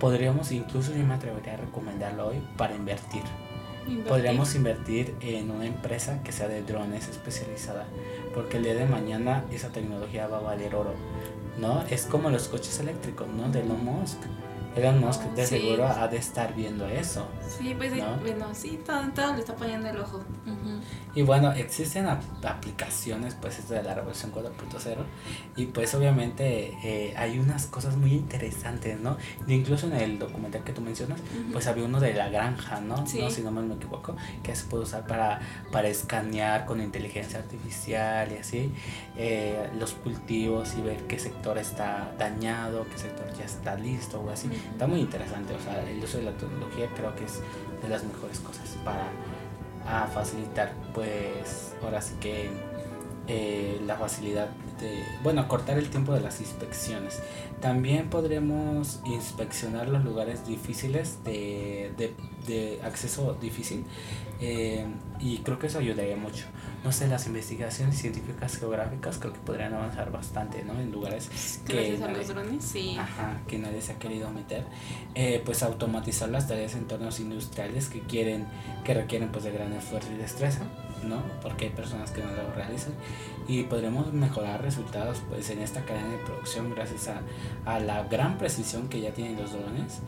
podríamos 0.00 0.50
incluso, 0.52 0.94
yo 0.94 1.04
me 1.04 1.12
atrevería 1.12 1.52
a 1.52 1.56
recomendarlo 1.58 2.28
hoy 2.28 2.42
para 2.56 2.74
invertir. 2.74 3.24
Invertir. 3.86 4.06
Podríamos 4.08 4.54
invertir 4.54 5.14
en 5.20 5.50
una 5.50 5.66
empresa 5.66 6.22
que 6.22 6.32
sea 6.32 6.48
de 6.48 6.62
drones 6.62 7.08
especializada, 7.08 7.86
porque 8.34 8.56
el 8.58 8.64
día 8.64 8.74
de 8.74 8.86
mañana 8.86 9.44
esa 9.52 9.68
tecnología 9.70 10.26
va 10.28 10.38
a 10.38 10.40
valer 10.40 10.74
oro, 10.74 10.94
¿no? 11.58 11.82
Es 11.90 12.06
como 12.06 12.30
los 12.30 12.48
coches 12.48 12.78
eléctricos, 12.80 13.28
¿no? 13.28 13.48
De 13.50 13.60
Elon 13.60 13.84
Musk. 13.84 14.18
Elon 14.74 15.00
Musk 15.00 15.20
Oh, 15.30 15.36
de 15.36 15.46
sí. 15.46 15.58
seguro 15.60 15.86
ha 15.86 16.08
de 16.08 16.16
estar 16.16 16.54
viendo 16.54 16.86
eso. 16.86 17.26
Sí, 17.58 17.74
pues 17.76 17.94
¿No? 17.94 18.16
bueno, 18.22 18.46
sí, 18.54 18.80
todo, 18.86 19.02
todo 19.14 19.34
le 19.34 19.40
está 19.40 19.54
poniendo 19.54 19.90
el 19.90 19.98
ojo. 19.98 20.24
Y 21.14 21.22
bueno, 21.22 21.52
existen 21.52 22.06
ap- 22.06 22.22
aplicaciones, 22.44 23.34
pues 23.34 23.58
esto 23.58 23.74
de 23.74 23.82
la 23.82 23.94
revolución 23.94 24.32
4.0 24.32 24.96
y 25.56 25.66
pues 25.66 25.94
obviamente 25.94 26.72
eh, 26.82 27.14
hay 27.18 27.38
unas 27.38 27.66
cosas 27.66 27.96
muy 27.96 28.12
interesantes, 28.12 28.98
¿no? 28.98 29.18
Y 29.46 29.52
incluso 29.54 29.86
en 29.88 29.92
el 29.94 30.18
documental 30.18 30.64
que 30.64 30.72
tú 30.72 30.80
mencionas, 30.80 31.20
pues 31.52 31.66
había 31.66 31.84
uno 31.84 32.00
de 32.00 32.14
la 32.14 32.28
granja, 32.30 32.80
¿no? 32.80 33.06
Sí. 33.06 33.20
¿No? 33.20 33.28
Si 33.30 33.42
no 33.42 33.50
mal 33.50 33.64
me 33.66 33.74
equivoco, 33.74 34.16
que 34.42 34.56
se 34.56 34.64
puede 34.64 34.84
usar 34.84 35.06
para, 35.06 35.40
para 35.70 35.88
escanear 35.88 36.64
con 36.64 36.80
inteligencia 36.80 37.40
artificial 37.40 38.32
y 38.32 38.36
así 38.38 38.72
eh, 39.16 39.68
los 39.78 39.92
cultivos 39.92 40.74
y 40.78 40.80
ver 40.80 40.96
qué 41.06 41.18
sector 41.18 41.58
está 41.58 42.12
dañado, 42.18 42.86
qué 42.90 42.96
sector 42.98 43.26
ya 43.38 43.44
está 43.44 43.74
listo 43.76 44.20
o 44.20 44.30
así. 44.30 44.48
Está 44.72 44.86
muy 44.86 45.00
interesante, 45.00 45.54
o 45.54 45.60
sea, 45.60 45.82
el 45.88 46.02
uso 46.02 46.16
de 46.18 46.24
la 46.24 46.32
tecnología 46.32 46.88
creo 46.96 47.14
que 47.14 47.24
es 47.24 47.40
de 47.82 47.88
las 47.88 48.02
mejores 48.04 48.40
cosas 48.40 48.76
para 48.84 49.08
a 49.86 50.06
facilitar, 50.06 50.72
pues 50.94 51.74
ahora 51.82 52.00
sí 52.00 52.14
que 52.20 52.50
eh, 53.28 53.80
la 53.86 53.96
facilidad 53.96 54.48
de, 54.80 55.04
bueno, 55.22 55.46
cortar 55.46 55.78
el 55.78 55.88
tiempo 55.90 56.12
de 56.12 56.20
las 56.20 56.40
inspecciones. 56.40 57.22
También 57.60 58.10
podremos 58.10 59.00
inspeccionar 59.04 59.88
los 59.88 60.04
lugares 60.04 60.46
difíciles 60.46 61.22
de, 61.24 61.92
de, 62.46 62.80
acceso 62.82 63.34
difícil 63.40 63.84
eh, 64.40 64.86
y 65.20 65.38
creo 65.38 65.58
que 65.58 65.68
eso 65.68 65.78
ayudaría 65.78 66.16
mucho. 66.16 66.46
No 66.84 66.90
sé, 66.90 67.06
las 67.06 67.26
investigaciones 67.28 67.96
científicas 67.96 68.56
geográficas 68.56 69.18
creo 69.18 69.32
que 69.32 69.38
podrían 69.38 69.72
avanzar 69.72 70.10
bastante, 70.10 70.64
¿no? 70.64 70.72
En 70.80 70.90
lugares 70.90 71.60
que 71.64 71.74
Gracias 71.74 72.00
a 72.02 72.06
nadie- 72.08 72.16
los 72.18 72.28
drones, 72.28 72.64
sí. 72.64 72.96
Ajá, 72.98 73.40
que 73.46 73.58
nadie 73.58 73.80
se 73.80 73.92
ha 73.92 73.98
querido 74.00 74.30
meter, 74.30 74.64
eh, 75.14 75.40
pues 75.44 75.62
automatizar 75.62 76.28
las 76.28 76.48
tareas 76.48 76.72
en 76.72 76.80
entornos 76.80 77.20
industriales 77.20 77.88
que 77.88 78.00
quieren, 78.00 78.46
que 78.84 78.94
requieren 78.94 79.30
pues 79.30 79.44
de 79.44 79.52
gran 79.52 79.72
esfuerzo 79.74 80.10
y 80.12 80.16
destreza, 80.16 80.62
¿no? 81.04 81.22
Porque 81.42 81.66
hay 81.66 81.70
personas 81.72 82.10
que 82.10 82.22
no 82.22 82.30
lo 82.30 82.52
realizan 82.54 82.92
y 83.48 83.64
podremos 83.64 84.12
mejorar 84.12 84.62
resultados 84.62 85.20
pues 85.28 85.50
en 85.50 85.60
esta 85.60 85.82
cadena 85.84 86.10
de 86.10 86.18
producción 86.18 86.70
gracias 86.70 87.08
a, 87.08 87.20
a 87.74 87.80
la 87.80 88.04
gran 88.04 88.38
precisión 88.38 88.88
que 88.88 89.00
ya 89.00 89.10
tienen 89.12 89.36
los 89.36 89.52
drones 89.52 90.00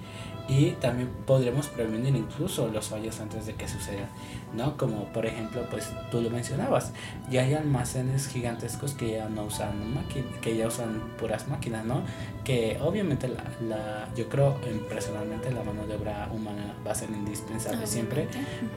y 0.47 0.73
también 0.73 1.09
podremos 1.27 1.69
prevenir 1.69 2.15
incluso 2.15 2.69
los 2.69 2.89
fallos 2.89 3.19
antes 3.21 3.47
de 3.47 3.55
que 3.55 3.67
sucedan, 3.67 4.09
¿no? 4.55 4.77
Como 4.77 5.07
por 5.07 5.25
ejemplo, 5.25 5.63
pues 5.71 5.91
tú 6.11 6.21
lo 6.21 6.29
mencionabas, 6.29 6.93
ya 7.31 7.41
hay 7.43 7.55
almacenes 7.55 8.29
gigantescos 8.29 8.93
que 8.93 9.13
ya 9.13 9.29
no 9.31 9.45
usan 9.45 9.95
máquinas, 9.95 10.31
que 10.43 10.55
ya 10.55 10.67
usan 10.69 11.01
puras 11.19 11.49
máquinas, 11.49 11.87
¿no? 11.87 12.03
Que 12.45 12.79
obviamente 12.83 13.27
la, 13.29 13.43
la- 13.67 14.09
yo 14.15 14.29
creo 14.29 14.61
personalmente 14.87 15.51
la 15.51 15.63
mano 15.63 15.87
de 15.87 15.97
obra 15.97 16.29
humana 16.31 16.75
va 16.87 16.93
a 16.93 16.95
ser 16.95 17.09
indispensable 17.09 17.87
siempre, 17.87 18.29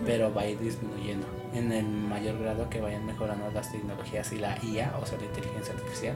pero 0.05 0.33
va 0.33 0.43
a 0.43 0.47
ir 0.47 0.57
disminuyendo 0.59 1.27
en 1.53 1.71
el 1.71 1.85
mayor 1.87 2.37
grado 2.39 2.69
que 2.69 2.81
vayan 2.81 3.05
mejorando 3.05 3.49
las 3.51 3.71
tecnologías 3.71 4.31
y 4.33 4.37
la 4.37 4.57
IA, 4.63 4.97
o 5.01 5.05
sea, 5.05 5.17
la 5.19 5.25
inteligencia 5.25 5.73
artificial. 5.73 6.15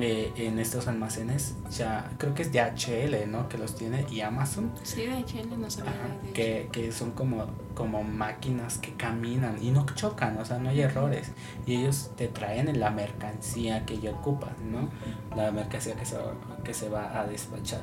eh, 0.00 0.32
en 0.36 0.60
estos 0.60 0.86
almacenes 0.86 1.56
ya 1.68 2.12
creo 2.16 2.32
que 2.32 2.42
es 2.42 2.52
DHL 2.52 3.26
no 3.26 3.48
que 3.48 3.58
los 3.58 3.74
tiene 3.74 4.06
y 4.08 4.20
Amazon 4.20 4.70
Sí, 4.84 5.02
él 5.02 5.60
no 5.60 5.68
sabía 5.68 5.90
Ajá, 5.90 6.14
que, 6.32 6.68
que 6.70 6.92
son 6.92 7.10
como, 7.10 7.46
como 7.74 8.04
máquinas 8.04 8.78
que 8.78 8.92
caminan 8.94 9.60
y 9.60 9.72
no 9.72 9.84
chocan, 9.96 10.38
o 10.38 10.44
sea, 10.44 10.58
no 10.60 10.68
hay 10.68 10.80
errores. 10.82 11.32
Y 11.66 11.74
ellos 11.74 12.12
te 12.16 12.28
traen 12.28 12.78
la 12.78 12.90
mercancía 12.90 13.84
que 13.84 13.98
ya 13.98 14.12
ocupan, 14.12 14.54
¿no? 14.70 14.88
La 15.36 15.50
mercancía 15.50 15.96
que 15.96 16.06
se, 16.06 16.16
va- 16.18 16.34
que 16.62 16.72
se 16.72 16.88
va 16.88 17.18
a 17.20 17.26
despachar. 17.26 17.80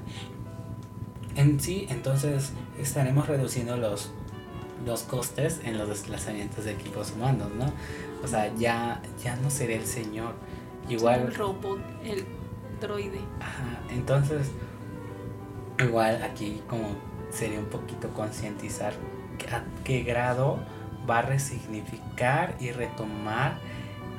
En 1.36 1.60
sí, 1.60 1.88
entonces 1.90 2.54
estaremos 2.80 3.28
reduciendo 3.28 3.76
los, 3.78 4.12
los 4.86 5.04
costes 5.04 5.62
en 5.64 5.78
los 5.78 5.88
desplazamientos 5.90 6.66
de 6.66 6.72
equipos 6.72 7.12
humanos, 7.12 7.50
¿no? 7.58 7.72
O 8.24 8.28
sea, 8.28 8.54
ya, 8.56 9.02
ya 9.24 9.36
no 9.38 9.50
seré 9.50 9.76
el 9.76 9.86
señor. 9.86 10.34
Igual 10.90 11.22
El 11.22 11.36
robot, 11.36 11.80
el 12.04 12.26
droide. 12.80 13.20
Ajá, 13.40 13.82
entonces, 13.90 14.52
igual 15.80 16.24
aquí 16.24 16.62
como 16.68 16.96
sería 17.30 17.60
un 17.60 17.66
poquito 17.66 18.10
concientizar 18.10 18.94
a 19.52 19.64
qué 19.84 20.04
grado 20.04 20.60
va 21.10 21.20
a 21.20 21.22
resignificar 21.22 22.56
y 22.60 22.72
retomar 22.72 23.60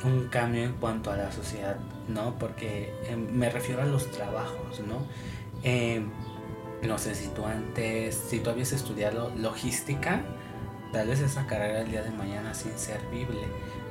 un 0.04 0.28
cambio 0.28 0.64
en 0.64 0.74
cuanto 0.74 1.10
a 1.10 1.16
la 1.16 1.32
sociedad, 1.32 1.76
¿no? 2.08 2.38
Porque 2.38 2.94
eh, 3.04 3.16
me 3.16 3.50
refiero 3.50 3.82
a 3.82 3.84
los 3.84 4.10
trabajos, 4.10 4.80
¿no? 4.86 5.02
Eh, 5.64 6.02
no 6.82 6.98
sé 6.98 7.14
si 7.14 7.28
tú 7.28 7.44
antes, 7.44 8.14
si 8.14 8.38
tú 8.38 8.50
habías 8.50 8.72
estudiado 8.72 9.32
logística, 9.36 10.22
tal 10.92 11.08
vez 11.08 11.20
esa 11.20 11.46
carrera 11.46 11.80
el 11.80 11.90
día 11.90 12.02
de 12.02 12.10
mañana 12.10 12.52
es 12.52 12.64
inservible, 12.66 13.42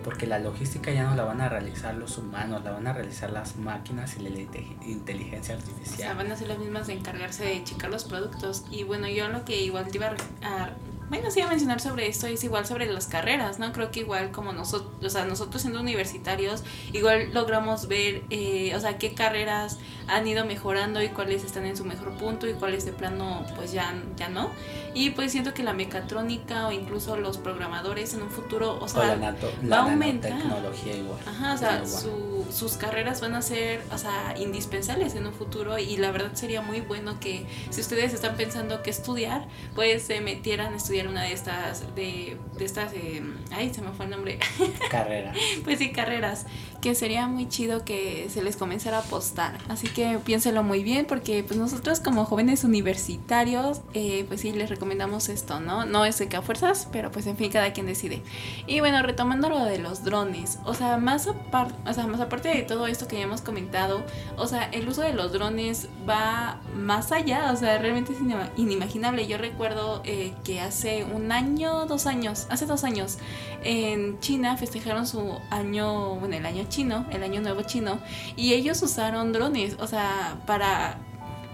porque 0.04 0.26
la 0.28 0.40
logística 0.40 0.92
ya 0.92 1.04
no 1.04 1.16
la 1.16 1.24
van 1.24 1.42
a 1.42 1.50
realizar 1.50 1.94
los 1.96 2.18
humanos, 2.18 2.64
la 2.64 2.72
van 2.72 2.88
a 2.88 2.94
realizar 2.94 3.30
las 3.32 3.58
máquinas 3.58 4.16
y 4.18 4.22
la 4.22 4.30
inte- 4.30 4.76
inteligencia 4.86 5.56
O 5.56 5.60
sea, 5.60 5.68
artificial. 5.74 6.18
van 6.18 6.32
a 6.32 6.36
ser 6.36 6.48
las 6.48 6.60
mismas 6.60 6.88
de 6.88 6.94
encargarse 6.94 7.44
de 7.46 7.64
checar 7.64 7.90
los 7.90 8.06
productos. 8.06 8.66
Y 8.72 8.84
bueno, 8.84 9.08
yo 9.08 9.28
lo 9.28 9.44
que 9.46 9.62
igual 9.62 9.88
te 9.88 9.98
iba 9.98 10.08
a- 10.44 10.70
bueno, 11.10 11.32
sí 11.32 11.42
a 11.42 11.48
mencionar 11.48 11.80
sobre 11.80 12.08
esto 12.08 12.28
es 12.28 12.44
igual 12.44 12.66
sobre 12.66 12.86
las 12.92 13.08
carreras, 13.08 13.60
¿no? 13.60 13.72
Creo 13.72 13.92
que 13.92 14.02
igual 14.02 14.32
como 14.32 14.52
nosotros, 14.54 14.92
o 15.04 15.10
sea, 15.10 15.26
nosotros 15.26 15.62
siendo 15.62 15.80
universitarios, 15.82 16.64
igual 16.94 17.34
logramos 17.34 17.88
ver, 17.88 18.24
eh, 18.30 18.74
o 18.76 18.80
sea, 18.80 18.98
qué 18.98 19.14
carreras 19.14 19.78
han 20.08 20.28
ido 20.28 20.46
mejorando 20.46 21.02
y 21.02 21.10
cuáles 21.10 21.44
están 21.44 21.66
en 21.66 21.76
su 21.78 21.86
mejor 21.86 22.14
punto 22.18 22.48
y 22.48 22.54
cuáles 22.54 22.86
de 22.86 22.94
plano, 22.94 23.46
pues 23.56 23.72
ya, 23.72 23.94
ya 24.18 24.30
no. 24.30 24.50
Y 24.94 25.12
pues 25.12 25.32
siento 25.32 25.54
que 25.54 25.64
la 25.64 25.74
mecatrónica 25.74 26.68
o 26.68 26.72
incluso 26.72 27.18
los 27.18 27.38
programadores 27.38 28.14
en 28.14 28.24
un 28.24 28.30
futuro, 28.32 28.74
o 28.80 28.86
O 28.86 28.88
sea, 28.88 29.16
la, 29.16 29.32
nato- 29.32 29.52
va 29.62 29.68
la 29.68 29.76
a 29.78 29.84
aumentar. 29.92 30.32
nanotecnología 30.32 30.96
igual. 30.96 31.20
Ajá, 31.28 31.54
o 31.54 31.58
sea, 31.58 31.86
su- 31.86 32.46
sus 32.52 32.74
carreras 32.78 33.22
van 33.22 33.36
a 33.36 33.42
ser, 33.42 33.84
o 33.94 33.98
sea, 33.98 34.34
indispensables 34.40 35.14
en 35.16 35.28
un 35.28 35.34
futuro 35.34 35.78
y 35.78 35.98
la 35.98 36.12
verdad 36.12 36.32
sería 36.34 36.62
muy 36.62 36.82
bueno 36.82 37.20
que 37.20 37.46
si 37.70 37.82
ustedes 37.82 38.14
están 38.14 38.36
pensando 38.38 38.82
qué 38.82 38.90
estudiar, 38.90 39.48
pues 39.76 40.04
se 40.04 40.20
metieran 40.22 40.74
a 40.74 40.78
estudiar 40.78 40.97
una 41.06 41.22
de 41.24 41.34
estas, 41.34 41.94
de, 41.96 42.38
de 42.58 42.66
estas, 42.66 42.94
eh, 42.94 43.22
ay, 43.52 43.72
se 43.74 43.82
me 43.82 43.92
fue 43.92 44.06
el 44.06 44.12
nombre, 44.12 44.40
carrera. 44.90 45.34
pues 45.64 45.78
sí, 45.80 45.92
carreras, 45.92 46.46
que 46.82 46.96
sería 46.96 47.28
muy 47.28 47.48
chido 47.50 47.84
que 47.86 48.28
se 48.32 48.42
les 48.42 48.56
comenzara 48.56 48.98
a 48.98 49.02
apostar. 49.02 49.58
Así 49.68 49.88
que 49.88 50.18
piénselo 50.24 50.64
muy 50.64 50.82
bien 50.84 51.06
porque 51.06 51.44
pues 51.44 51.60
nosotros 51.60 52.00
como 52.00 52.26
jóvenes 52.26 52.64
universitarios, 52.64 53.82
eh, 53.94 54.26
pues 54.28 54.42
sí, 54.42 54.52
les 54.52 54.70
recomendamos 54.70 55.30
esto, 55.30 55.60
¿no? 55.60 55.86
No 55.86 56.06
es 56.06 56.18
de 56.20 56.28
que 56.30 56.38
a 56.38 56.42
fuerzas, 56.42 56.88
pero 56.92 57.12
pues 57.12 57.28
en 57.28 57.36
fin, 57.38 57.52
cada 57.52 57.74
quien 57.74 57.86
decide. 57.86 58.22
Y 58.66 58.80
bueno, 58.80 59.02
retomando 59.04 59.50
lo 59.50 59.64
de 59.66 59.80
los 59.80 60.04
drones, 60.04 60.60
o 60.66 60.74
sea, 60.74 60.98
más 60.98 61.28
aparte, 61.28 61.76
o 61.90 61.94
sea, 61.94 62.08
más 62.08 62.22
aparte 62.22 62.50
de 62.50 62.62
todo 62.64 62.88
esto 62.88 63.08
que 63.08 63.18
ya 63.18 63.24
hemos 63.24 63.42
comentado, 63.42 64.06
o 64.38 64.48
sea, 64.48 64.64
el 64.72 64.88
uso 64.88 65.02
de 65.02 65.14
los 65.14 65.32
drones 65.34 65.90
va 66.08 66.62
más 66.76 67.12
allá, 67.12 67.52
o 67.52 67.56
sea, 67.58 67.78
realmente 67.80 68.14
es 68.14 68.20
inima- 68.22 68.50
inimaginable. 68.56 69.28
Yo 69.28 69.38
recuerdo 69.38 70.02
eh, 70.06 70.34
que 70.44 70.60
hace 70.62 70.87
un 71.14 71.32
año, 71.32 71.86
dos 71.86 72.06
años, 72.08 72.48
hace 72.50 72.66
dos 72.66 72.84
años, 72.84 73.18
en 73.64 74.20
China 74.20 74.58
festejaron 74.58 75.08
su 75.08 75.38
año, 75.50 76.16
bueno, 76.16 76.36
el 76.36 76.46
año 76.46 76.66
chino, 76.70 77.06
el 77.12 77.24
año 77.24 77.42
nuevo 77.42 77.62
chino, 77.64 78.00
y 78.36 78.54
ellos 78.54 78.82
usaron 78.82 79.34
drones, 79.34 79.76
o 79.80 79.88
sea, 79.88 80.38
para 80.46 80.98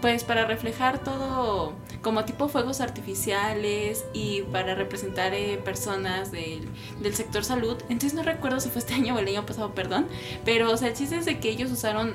pues 0.01 0.25
para 0.25 0.45
reflejar 0.45 0.99
todo 0.99 1.71
como 2.03 2.25
tipo 2.25 2.49
fuegos 2.49 2.81
artificiales 2.81 4.05
y 4.13 4.41
para 4.51 4.75
representar 4.75 5.33
eh, 5.33 5.59
personas 5.63 6.31
del, 6.31 6.67
del 7.01 7.15
sector 7.15 7.43
salud. 7.43 7.77
Entonces 7.83 8.13
no 8.13 8.21
recuerdo 8.21 8.59
si 8.59 8.69
fue 8.69 8.79
este 8.79 8.93
año 9.03 9.15
o 9.15 9.19
el 9.19 9.27
año 9.27 9.45
pasado, 9.45 9.73
perdón. 9.73 10.07
Pero 10.45 10.69
o 10.71 10.77
sea, 10.77 10.89
el 10.89 10.93
chiste 10.93 11.17
es 11.17 11.25
de 11.25 11.39
que 11.39 11.49
ellos 11.49 11.71
usaron 11.71 12.13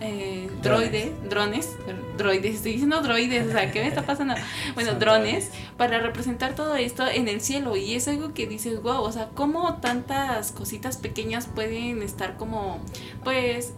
eh, 0.00 0.50
droide, 0.62 1.14
drones, 1.28 1.76
droides, 2.18 2.56
estoy 2.56 2.72
diciendo 2.72 3.00
droides, 3.00 3.48
o 3.48 3.52
sea, 3.52 3.70
¿qué 3.70 3.80
me 3.80 3.88
está 3.88 4.02
pasando? 4.02 4.34
Bueno, 4.74 4.94
drones 4.94 5.50
para 5.76 6.00
representar 6.00 6.54
todo 6.54 6.74
esto 6.76 7.06
en 7.06 7.28
el 7.28 7.40
cielo 7.40 7.76
y 7.76 7.94
es 7.94 8.08
algo 8.08 8.34
que 8.34 8.46
dices, 8.46 8.82
wow, 8.82 9.02
o 9.02 9.12
sea, 9.12 9.28
cómo 9.34 9.76
tantas 9.76 10.52
cositas 10.52 10.96
pequeñas 10.96 11.46
pueden 11.46 12.02
estar 12.02 12.36
como, 12.36 12.80
pues, 13.24 13.74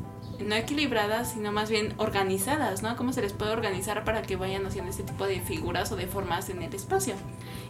no 0.46 0.54
equilibradas, 0.54 1.32
sino 1.32 1.52
más 1.52 1.70
bien 1.70 1.94
organizadas, 1.96 2.82
¿no? 2.82 2.96
Cómo 2.96 3.12
se 3.12 3.22
les 3.22 3.32
puede 3.32 3.52
organizar 3.52 4.04
para 4.04 4.22
que 4.22 4.36
vayan 4.36 4.66
haciendo 4.66 4.90
este 4.90 5.02
tipo 5.02 5.26
de 5.26 5.40
figuras 5.40 5.90
o 5.92 5.96
de 5.96 6.06
formas 6.06 6.48
en 6.50 6.62
el 6.62 6.74
espacio. 6.74 7.14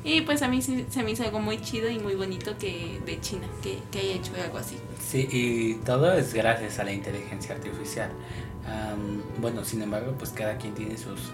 Y 0.04 0.22
pues 0.22 0.42
a 0.42 0.48
mí 0.48 0.62
sí, 0.62 0.86
se 0.90 1.02
me 1.02 1.12
hizo 1.12 1.22
algo 1.22 1.40
muy 1.40 1.60
chido 1.60 1.88
y 1.88 1.98
muy 1.98 2.14
bonito 2.14 2.56
que 2.58 3.00
de 3.06 3.20
China, 3.20 3.46
que, 3.62 3.78
que 3.90 4.00
haya 4.00 4.14
hecho 4.14 4.32
algo 4.42 4.58
así. 4.58 4.76
Sí, 5.00 5.28
y 5.30 5.74
todo 5.84 6.12
es 6.12 6.34
gracias 6.34 6.78
a 6.78 6.84
la 6.84 6.92
inteligencia 6.92 7.54
artificial. 7.54 8.10
Bueno, 9.40 9.64
sin 9.64 9.82
embargo, 9.82 10.14
pues 10.18 10.30
cada 10.30 10.56
quien 10.56 10.74
tiene 10.74 10.96
sus 10.96 11.30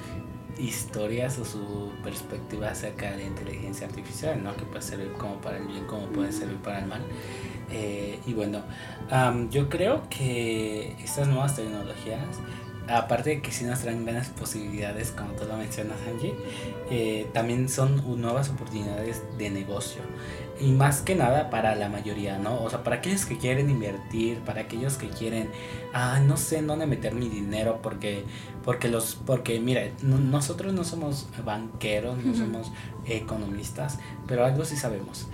historias 0.58 1.38
o 1.38 1.44
su 1.44 1.92
perspectiva 2.02 2.70
acerca 2.70 3.10
de 3.12 3.18
la 3.18 3.22
inteligencia 3.24 3.86
artificial, 3.86 4.42
¿no? 4.42 4.56
Que 4.56 4.64
puede 4.64 4.82
servir 4.82 5.12
como 5.12 5.40
para 5.40 5.58
el 5.58 5.66
bien, 5.66 5.84
como 5.86 6.06
puede 6.08 6.32
servir 6.32 6.56
para 6.56 6.80
el 6.80 6.86
mal. 6.86 7.02
Eh, 7.70 8.18
y 8.26 8.32
bueno, 8.32 8.62
yo 9.50 9.68
creo 9.68 10.02
que 10.08 10.96
estas 11.02 11.28
nuevas 11.28 11.56
tecnologías 11.56 12.40
aparte 12.88 13.30
de 13.30 13.42
que 13.42 13.52
sí 13.52 13.64
nos 13.64 13.80
traen 13.80 14.04
grandes 14.04 14.28
posibilidades, 14.28 15.10
como 15.10 15.32
tú 15.32 15.44
lo 15.44 15.56
mencionas, 15.56 15.96
Angie, 16.08 16.34
eh, 16.90 17.26
también 17.32 17.68
son 17.68 18.02
nuevas 18.20 18.48
oportunidades 18.48 19.22
de 19.36 19.50
negocio. 19.50 20.02
Y 20.60 20.72
más 20.72 21.02
que 21.02 21.14
nada 21.14 21.50
para 21.50 21.74
la 21.74 21.88
mayoría, 21.88 22.38
¿no? 22.38 22.62
O 22.62 22.70
sea, 22.70 22.82
para 22.82 22.96
aquellos 22.96 23.26
que 23.26 23.38
quieren 23.38 23.70
invertir, 23.70 24.38
para 24.40 24.62
aquellos 24.62 24.96
que 24.96 25.08
quieren, 25.08 25.50
ah, 25.92 26.20
no 26.20 26.36
sé 26.36 26.58
en 26.58 26.66
dónde 26.66 26.86
meter 26.86 27.14
mi 27.14 27.28
dinero, 27.28 27.80
porque, 27.82 28.24
porque 28.64 28.88
los, 28.88 29.14
porque 29.14 29.60
mira, 29.60 29.82
nosotros 30.02 30.72
no 30.72 30.84
somos 30.84 31.28
banqueros, 31.44 32.24
no 32.24 32.34
somos 32.34 32.72
economistas, 33.06 33.98
pero 34.26 34.44
algo 34.44 34.64
sí 34.64 34.76
sabemos 34.76 35.28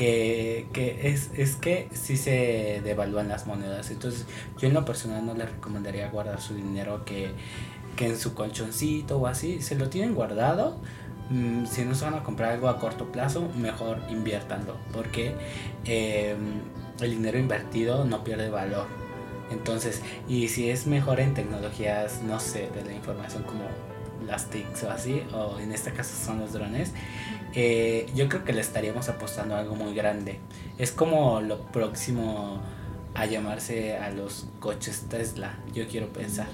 que, 0.00 0.66
que 0.72 1.08
es, 1.10 1.30
es, 1.34 1.56
que 1.56 1.88
sí 1.92 2.16
se 2.16 2.80
devalúan 2.82 3.28
las 3.28 3.46
monedas. 3.46 3.90
Entonces, 3.90 4.24
yo 4.58 4.68
en 4.68 4.72
lo 4.72 4.86
personal 4.86 5.26
no 5.26 5.34
le 5.34 5.44
recomendaría 5.44 6.08
guardar 6.08 6.40
su 6.40 6.54
dinero 6.54 7.04
que, 7.04 7.32
que 7.96 8.06
en 8.06 8.18
su 8.18 8.34
colchoncito 8.34 9.18
o 9.18 9.26
así. 9.26 9.60
Se 9.60 9.74
lo 9.74 9.90
tienen 9.90 10.14
guardado. 10.14 10.78
Mm, 11.30 11.64
si 11.64 11.84
no 11.84 11.94
se 11.94 12.04
van 12.04 12.14
a 12.14 12.22
comprar 12.22 12.52
algo 12.52 12.68
a 12.68 12.78
corto 12.78 13.10
plazo, 13.12 13.48
mejor 13.56 14.00
inviértanlo. 14.10 14.76
Porque 14.92 15.34
em, 15.84 16.60
el 17.00 17.10
dinero 17.10 17.38
invertido 17.38 18.04
no 18.04 18.24
pierde 18.24 18.50
valor. 18.50 18.86
Entonces, 19.50 20.02
y 20.28 20.48
si 20.48 20.70
es 20.70 20.86
mejor 20.86 21.20
en 21.20 21.34
tecnologías, 21.34 22.22
no 22.22 22.38
sé, 22.40 22.70
de 22.74 22.84
la 22.84 22.92
información 22.92 23.42
como 23.44 23.62
las 24.26 24.50
TICs 24.50 24.84
o 24.84 24.90
así, 24.90 25.22
o 25.32 25.58
en 25.58 25.72
este 25.72 25.92
caso 25.92 26.14
son 26.24 26.40
los 26.40 26.52
drones, 26.52 26.92
eh, 27.54 28.06
yo 28.14 28.28
creo 28.28 28.44
que 28.44 28.52
le 28.52 28.60
estaríamos 28.60 29.08
apostando 29.08 29.56
algo 29.56 29.74
muy 29.74 29.94
grande. 29.94 30.38
Es 30.78 30.92
como 30.92 31.40
lo 31.40 31.60
próximo 31.66 32.60
a 33.14 33.26
llamarse 33.26 33.96
a 33.96 34.10
los 34.10 34.46
coches 34.60 35.06
Tesla, 35.08 35.58
yo 35.74 35.88
quiero 35.88 36.08
pensar. 36.12 36.46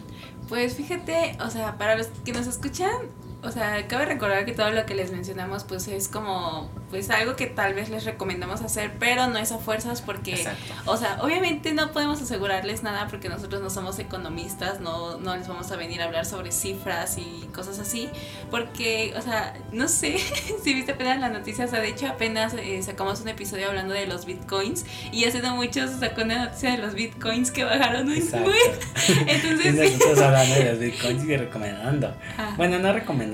Pues 0.48 0.74
fíjate, 0.74 1.36
o 1.44 1.50
sea, 1.50 1.76
para 1.76 1.96
los 1.96 2.06
que 2.24 2.32
nos 2.32 2.46
escuchan, 2.46 2.96
o 3.42 3.50
sea, 3.52 3.86
cabe 3.86 4.06
recordar 4.06 4.44
que 4.44 4.52
todo 4.52 4.70
lo 4.70 4.86
que 4.86 4.94
les 4.94 5.12
mencionamos 5.12 5.64
pues 5.64 5.86
es 5.88 6.08
como 6.08 6.70
pues 6.90 7.10
algo 7.10 7.36
que 7.36 7.46
tal 7.46 7.74
vez 7.74 7.90
les 7.90 8.04
recomendamos 8.04 8.62
hacer, 8.62 8.92
pero 8.98 9.26
no 9.26 9.38
es 9.38 9.52
a 9.52 9.58
fuerzas 9.58 10.02
porque 10.02 10.48
o 10.86 10.96
sea, 10.96 11.18
obviamente 11.22 11.72
no 11.72 11.92
podemos 11.92 12.20
asegurarles 12.22 12.82
nada 12.82 13.08
porque 13.08 13.28
nosotros 13.28 13.60
no 13.60 13.70
somos 13.70 13.98
economistas, 13.98 14.80
no 14.80 15.18
no 15.18 15.36
les 15.36 15.48
vamos 15.48 15.70
a 15.70 15.76
venir 15.76 16.00
a 16.00 16.06
hablar 16.06 16.24
sobre 16.24 16.50
cifras 16.50 17.18
y 17.18 17.48
cosas 17.52 17.78
así, 17.78 18.08
porque 18.50 19.14
o 19.16 19.22
sea, 19.22 19.54
no 19.72 19.86
sé 19.88 20.18
si 20.62 20.74
viste 20.74 20.92
apenas 20.92 21.20
las 21.20 21.32
noticias, 21.32 21.68
o 21.68 21.70
sea, 21.72 21.80
de 21.80 21.88
hecho 21.88 22.06
apenas 22.06 22.54
eh, 22.54 22.82
sacamos 22.82 23.20
un 23.20 23.28
episodio 23.28 23.68
hablando 23.68 23.94
de 23.94 24.06
los 24.06 24.24
bitcoins 24.24 24.86
y 25.12 25.24
hace 25.24 25.40
no 25.40 25.56
mucho 25.56 25.86
se 25.88 25.98
sacó 25.98 26.22
una 26.22 26.46
noticia 26.46 26.72
de 26.72 26.78
los 26.78 26.94
bitcoins 26.94 27.50
que 27.50 27.64
bajaron 27.64 28.08
un 28.08 28.16
Entonces, 29.26 29.74
nosotros 29.92 30.20
hablando 30.20 30.54
de 30.54 30.64
los 30.72 30.78
bitcoins 30.78 31.24
y 31.24 31.36
recomendando. 31.36 32.14
Bueno, 32.56 32.78
no 32.78 32.92
recomendando 32.92 33.25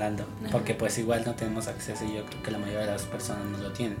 porque 0.51 0.73
pues 0.73 0.97
igual 0.97 1.23
no 1.25 1.33
tenemos 1.33 1.67
acceso 1.67 2.05
y 2.05 2.15
yo 2.15 2.25
creo 2.25 2.43
que 2.43 2.51
la 2.51 2.57
mayoría 2.57 2.81
de 2.81 2.91
las 2.91 3.03
personas 3.03 3.45
no 3.45 3.57
lo 3.57 3.71
tienen. 3.71 3.97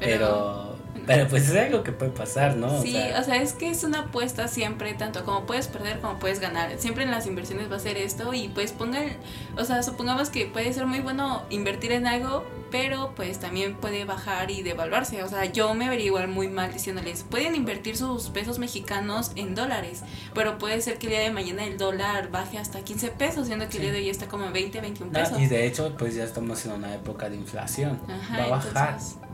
pero, 0.00 0.76
pero, 1.06 1.28
pues 1.28 1.48
es 1.48 1.56
algo 1.56 1.82
que 1.82 1.92
puede 1.92 2.12
pasar, 2.12 2.56
¿no? 2.56 2.82
Sí, 2.82 2.96
o 3.18 3.22
sea, 3.22 3.36
es 3.36 3.52
que 3.52 3.70
es 3.70 3.84
una 3.84 4.00
apuesta 4.00 4.48
siempre, 4.48 4.94
tanto 4.94 5.24
como 5.24 5.46
puedes 5.46 5.68
perder 5.68 6.00
como 6.00 6.18
puedes 6.18 6.40
ganar. 6.40 6.78
Siempre 6.78 7.04
en 7.04 7.10
las 7.10 7.26
inversiones 7.26 7.70
va 7.70 7.76
a 7.76 7.80
ser 7.80 7.96
esto 7.96 8.34
y 8.34 8.48
pues 8.48 8.72
pongan, 8.72 9.16
o 9.56 9.64
sea, 9.64 9.82
supongamos 9.82 10.30
que 10.30 10.46
puede 10.46 10.72
ser 10.72 10.86
muy 10.86 11.00
bueno 11.00 11.42
invertir 11.50 11.92
en 11.92 12.06
algo, 12.06 12.44
pero 12.70 13.12
pues 13.14 13.38
también 13.38 13.74
puede 13.74 14.04
bajar 14.04 14.50
y 14.50 14.62
devaluarse. 14.62 15.22
O 15.22 15.28
sea, 15.28 15.44
yo 15.46 15.74
me 15.74 15.88
vería 15.88 16.06
igual 16.06 16.28
muy 16.28 16.48
mal 16.48 16.72
diciéndoles, 16.72 17.24
pueden 17.24 17.54
invertir 17.54 17.96
sus 17.96 18.30
pesos 18.30 18.58
mexicanos 18.58 19.32
en 19.36 19.54
dólares, 19.54 20.02
pero 20.34 20.58
puede 20.58 20.80
ser 20.80 20.98
que 20.98 21.06
el 21.06 21.12
día 21.12 21.20
de 21.20 21.30
mañana 21.30 21.64
el 21.64 21.78
dólar 21.78 22.30
baje 22.30 22.58
hasta 22.58 22.80
15 22.80 23.10
pesos, 23.12 23.46
siendo 23.46 23.68
que 23.68 23.76
el 23.76 23.84
día 23.84 23.92
de 23.92 23.98
hoy 23.98 24.10
está 24.10 24.28
como 24.28 24.46
en 24.46 24.52
20, 24.52 24.80
21 24.80 25.12
pesos. 25.12 25.40
y 25.40 25.46
de 25.46 25.66
hecho, 25.66 25.94
pues 25.96 26.14
ya 26.14 26.24
estamos 26.24 26.64
en 26.66 26.72
una 26.72 26.94
época 26.94 27.28
de 27.28 27.36
inflación. 27.36 28.00
Va 28.08 28.44
a 28.44 28.48
bajar. 28.48 28.88
Entonces 28.92 29.27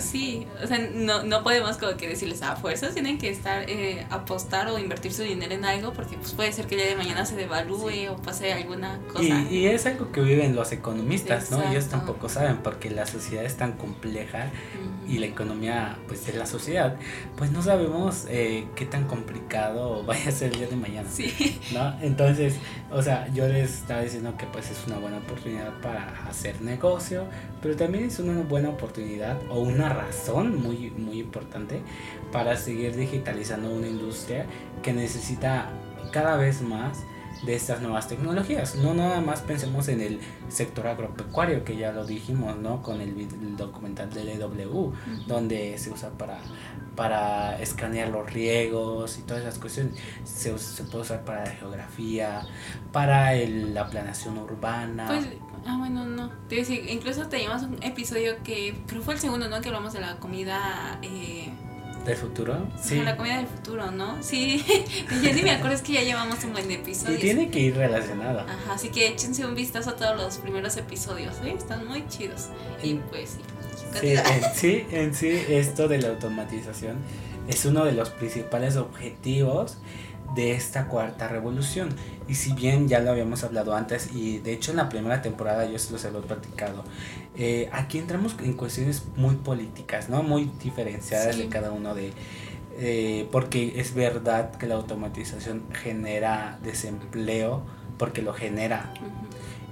sí, 0.00 0.46
o 0.62 0.66
sea, 0.66 0.78
no, 0.78 1.22
no 1.24 1.42
podemos 1.42 1.78
como 1.78 1.96
que 1.96 2.08
decirles 2.08 2.42
a 2.42 2.56
fuerzas, 2.56 2.94
tienen 2.94 3.18
que 3.18 3.30
estar, 3.30 3.68
eh, 3.68 4.06
apostar 4.10 4.68
o 4.68 4.78
invertir 4.78 5.12
su 5.12 5.22
dinero 5.22 5.54
en 5.54 5.64
algo 5.64 5.92
porque 5.92 6.16
pues 6.16 6.32
puede 6.32 6.52
ser 6.52 6.66
que 6.66 6.76
el 6.76 6.82
día 6.82 6.90
de 6.90 6.96
mañana 6.96 7.24
se 7.26 7.36
devalúe 7.36 8.10
o 8.10 8.16
pase 8.16 8.52
alguna 8.52 8.98
cosa. 9.12 9.22
Y, 9.22 9.56
y, 9.56 9.66
es 9.66 9.86
algo 9.86 10.12
que 10.12 10.20
viven 10.20 10.54
los 10.54 10.72
economistas, 10.72 11.50
¿no? 11.50 11.62
Ellos 11.70 11.86
tampoco 11.86 12.28
saben 12.28 12.58
porque 12.58 12.90
la 12.90 13.06
sociedad 13.06 13.44
es 13.44 13.56
tan 13.56 13.72
compleja 13.72 14.50
y 15.08 15.18
la 15.18 15.26
economía 15.26 15.98
pues 16.06 16.26
de 16.26 16.34
la 16.34 16.46
sociedad, 16.46 16.96
pues 17.36 17.50
no 17.50 17.62
sabemos 17.62 18.26
eh, 18.28 18.66
qué 18.76 18.84
tan 18.84 19.04
complicado 19.04 20.02
vaya 20.06 20.28
a 20.28 20.32
ser 20.32 20.52
el 20.52 20.58
día 20.58 20.68
de 20.68 20.76
mañana. 20.76 21.08
Sí. 21.10 21.60
¿no? 21.72 21.98
Entonces, 22.00 22.56
o 22.90 23.02
sea, 23.02 23.28
yo 23.32 23.48
les 23.48 23.74
estaba 23.74 24.02
diciendo 24.02 24.34
que 24.36 24.46
pues 24.46 24.70
es 24.70 24.86
una 24.86 24.98
buena 24.98 25.18
oportunidad 25.18 25.72
para 25.80 26.26
hacer 26.28 26.60
negocio, 26.60 27.24
pero 27.62 27.76
también 27.76 28.04
es 28.04 28.18
una 28.18 28.42
buena 28.42 28.68
oportunidad 28.68 29.37
o 29.50 29.60
una 29.60 29.88
razón 29.88 30.60
muy, 30.60 30.90
muy 30.90 31.20
importante 31.20 31.82
para 32.32 32.56
seguir 32.56 32.96
digitalizando 32.96 33.70
una 33.70 33.88
industria 33.88 34.46
que 34.82 34.92
necesita 34.92 35.70
cada 36.12 36.36
vez 36.36 36.62
más 36.62 37.04
de 37.42 37.54
estas 37.54 37.80
nuevas 37.80 38.08
tecnologías. 38.08 38.76
No 38.76 38.94
nada 38.94 39.20
más 39.20 39.40
pensemos 39.40 39.88
en 39.88 40.00
el 40.00 40.20
sector 40.48 40.86
agropecuario, 40.86 41.64
que 41.64 41.76
ya 41.76 41.92
lo 41.92 42.04
dijimos, 42.04 42.56
¿no? 42.56 42.82
Con 42.82 43.00
el, 43.00 43.28
documental 43.56 44.12
del 44.12 44.28
EW, 44.28 44.92
donde 45.26 45.78
se 45.78 45.90
usa 45.90 46.10
para, 46.10 46.38
para 46.96 47.60
escanear 47.60 48.08
los 48.08 48.32
riegos 48.32 49.18
y 49.18 49.22
todas 49.22 49.42
esas 49.42 49.58
cuestiones. 49.58 49.94
Se, 50.24 50.56
se 50.58 50.84
puede 50.84 51.02
usar 51.02 51.24
para 51.24 51.44
la 51.44 51.50
geografía, 51.52 52.42
para 52.92 53.34
la 53.34 53.88
planeación 53.88 54.38
urbana. 54.38 55.06
Pues, 55.06 55.26
ah, 55.66 55.76
bueno, 55.78 56.04
no. 56.04 56.30
Te 56.48 56.56
decir, 56.56 56.84
incluso 56.88 57.28
teníamos 57.28 57.62
un 57.62 57.82
episodio 57.82 58.42
que 58.42 58.82
creo 58.86 59.02
fue 59.02 59.14
el 59.14 59.20
segundo, 59.20 59.48
¿no? 59.48 59.60
Que 59.60 59.68
hablamos 59.68 59.92
de 59.92 60.00
la 60.00 60.16
comida... 60.16 60.98
Eh, 61.02 61.52
¿Del 62.08 62.16
futuro? 62.16 62.66
Sí. 62.82 63.02
la 63.02 63.18
comida 63.18 63.36
del 63.36 63.46
futuro, 63.46 63.90
¿no? 63.90 64.22
Sí, 64.22 64.64
yo 65.22 65.32
ni 65.34 65.42
me 65.42 65.50
acuerdo, 65.50 65.76
es 65.76 65.82
que 65.82 65.92
ya 65.92 66.02
llevamos 66.02 66.42
un 66.42 66.52
buen 66.52 66.70
episodio. 66.70 67.18
Y 67.18 67.20
tiene 67.20 67.50
que 67.50 67.60
ir 67.60 67.76
relacionado. 67.76 68.40
Ajá, 68.40 68.72
así 68.72 68.88
que 68.88 69.08
échense 69.08 69.44
un 69.44 69.54
vistazo 69.54 69.90
a 69.90 69.96
todos 69.96 70.16
los 70.16 70.38
primeros 70.38 70.78
episodios, 70.78 71.34
¿eh? 71.44 71.54
Están 71.56 71.86
muy 71.86 72.06
chidos. 72.08 72.48
Y 72.82 72.94
pues 72.94 73.30
sí. 73.30 73.40
Sí 74.00 74.06
en, 74.08 74.42
sí, 74.54 74.86
en 74.90 75.14
sí, 75.14 75.28
esto 75.48 75.86
de 75.86 75.98
la 75.98 76.08
automatización 76.08 76.96
es 77.46 77.66
uno 77.66 77.84
de 77.84 77.92
los 77.92 78.08
principales 78.08 78.76
objetivos 78.76 79.76
de 80.34 80.52
esta 80.52 80.86
cuarta 80.86 81.28
revolución. 81.28 81.90
Y 82.26 82.34
si 82.34 82.52
bien 82.52 82.88
ya 82.88 83.00
lo 83.00 83.10
habíamos 83.10 83.44
hablado 83.44 83.74
antes, 83.74 84.10
y 84.14 84.38
de 84.38 84.52
hecho 84.52 84.70
en 84.70 84.76
la 84.78 84.88
primera 84.88 85.22
temporada 85.22 85.64
yo 85.66 85.78
se 85.78 85.92
los 85.92 86.04
he 86.04 86.08
platicado, 86.08 86.84
eh, 87.36 87.68
aquí 87.72 87.98
entramos 87.98 88.36
en 88.42 88.54
cuestiones 88.54 89.04
muy 89.16 89.36
políticas, 89.36 90.08
¿no? 90.08 90.22
Muy 90.22 90.50
diferenciadas 90.62 91.38
de 91.38 91.48
cada 91.48 91.72
uno 91.72 91.94
de... 91.94 92.12
Eh, 92.80 93.28
porque 93.32 93.80
es 93.80 93.94
verdad 93.94 94.52
que 94.52 94.66
la 94.66 94.76
automatización 94.76 95.64
genera 95.72 96.58
desempleo, 96.62 97.62
porque 97.98 98.22
lo 98.22 98.32
genera. 98.32 98.92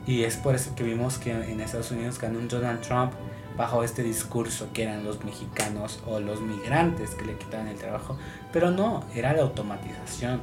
Y 0.06 0.24
es 0.24 0.36
por 0.36 0.54
eso 0.54 0.74
que 0.74 0.82
vimos 0.82 1.18
que 1.18 1.30
en 1.30 1.60
Estados 1.60 1.90
Unidos 1.90 2.18
ganó 2.18 2.38
un 2.38 2.48
Donald 2.48 2.80
Trump 2.80 3.12
bajo 3.56 3.82
este 3.82 4.02
discurso 4.02 4.68
que 4.72 4.82
eran 4.82 5.04
los 5.04 5.24
mexicanos 5.24 6.00
o 6.06 6.20
los 6.20 6.40
migrantes 6.40 7.14
que 7.14 7.24
le 7.24 7.36
quitaban 7.36 7.68
el 7.68 7.76
trabajo, 7.76 8.16
pero 8.52 8.70
no, 8.70 9.04
era 9.14 9.32
la 9.32 9.42
automatización. 9.42 10.40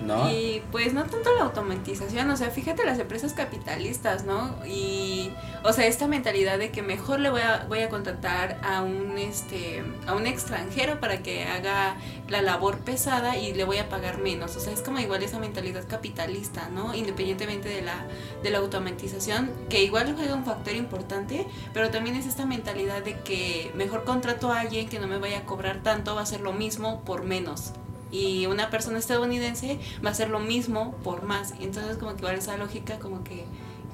¿No? 0.00 0.30
Y 0.30 0.62
pues 0.70 0.92
no 0.94 1.04
tanto 1.04 1.34
la 1.34 1.42
automatización, 1.42 2.30
o 2.30 2.36
sea, 2.36 2.50
fíjate 2.50 2.84
las 2.84 2.98
empresas 2.98 3.32
capitalistas, 3.32 4.24
¿no? 4.24 4.54
Y 4.64 5.32
o 5.64 5.72
sea, 5.72 5.86
esta 5.86 6.06
mentalidad 6.06 6.58
de 6.58 6.70
que 6.70 6.82
mejor 6.82 7.18
le 7.18 7.30
voy 7.30 7.40
a 7.40 7.64
voy 7.68 7.80
a 7.80 7.88
contratar 7.88 8.60
a 8.62 8.82
un 8.82 9.18
este 9.18 9.82
a 10.06 10.14
un 10.14 10.26
extranjero 10.26 11.00
para 11.00 11.22
que 11.22 11.44
haga 11.44 11.96
la 12.28 12.42
labor 12.42 12.78
pesada 12.78 13.36
y 13.36 13.52
le 13.54 13.64
voy 13.64 13.78
a 13.78 13.88
pagar 13.88 14.18
menos, 14.18 14.56
o 14.56 14.60
sea, 14.60 14.72
es 14.72 14.82
como 14.82 15.00
igual 15.00 15.22
esa 15.22 15.38
mentalidad 15.38 15.86
capitalista, 15.88 16.68
¿no? 16.68 16.94
Independientemente 16.94 17.68
de 17.68 17.82
la 17.82 18.06
de 18.42 18.50
la 18.50 18.58
automatización, 18.58 19.50
que 19.68 19.82
igual 19.82 20.14
juega 20.14 20.34
un 20.34 20.44
factor 20.44 20.74
importante, 20.74 21.46
pero 21.72 21.90
también 21.90 22.16
es 22.16 22.26
esta 22.26 22.46
mentalidad 22.46 23.02
de 23.02 23.18
que 23.20 23.72
mejor 23.74 24.04
contrato 24.04 24.52
a 24.52 24.60
alguien 24.60 24.88
que 24.88 25.00
no 25.00 25.08
me 25.08 25.18
vaya 25.18 25.38
a 25.38 25.44
cobrar 25.44 25.82
tanto, 25.82 26.14
va 26.14 26.22
a 26.22 26.26
ser 26.26 26.40
lo 26.40 26.52
mismo 26.52 27.02
por 27.04 27.24
menos 27.24 27.72
y 28.10 28.46
una 28.46 28.70
persona 28.70 28.98
estadounidense 28.98 29.78
va 30.04 30.10
a 30.10 30.12
hacer 30.12 30.30
lo 30.30 30.40
mismo 30.40 30.94
por 31.04 31.22
más. 31.22 31.54
Entonces 31.60 31.96
como 31.96 32.14
que 32.14 32.20
igual 32.20 32.36
esa 32.36 32.56
lógica 32.56 32.98
como 32.98 33.24
que 33.24 33.44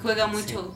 juega 0.03 0.27
mucho. 0.27 0.73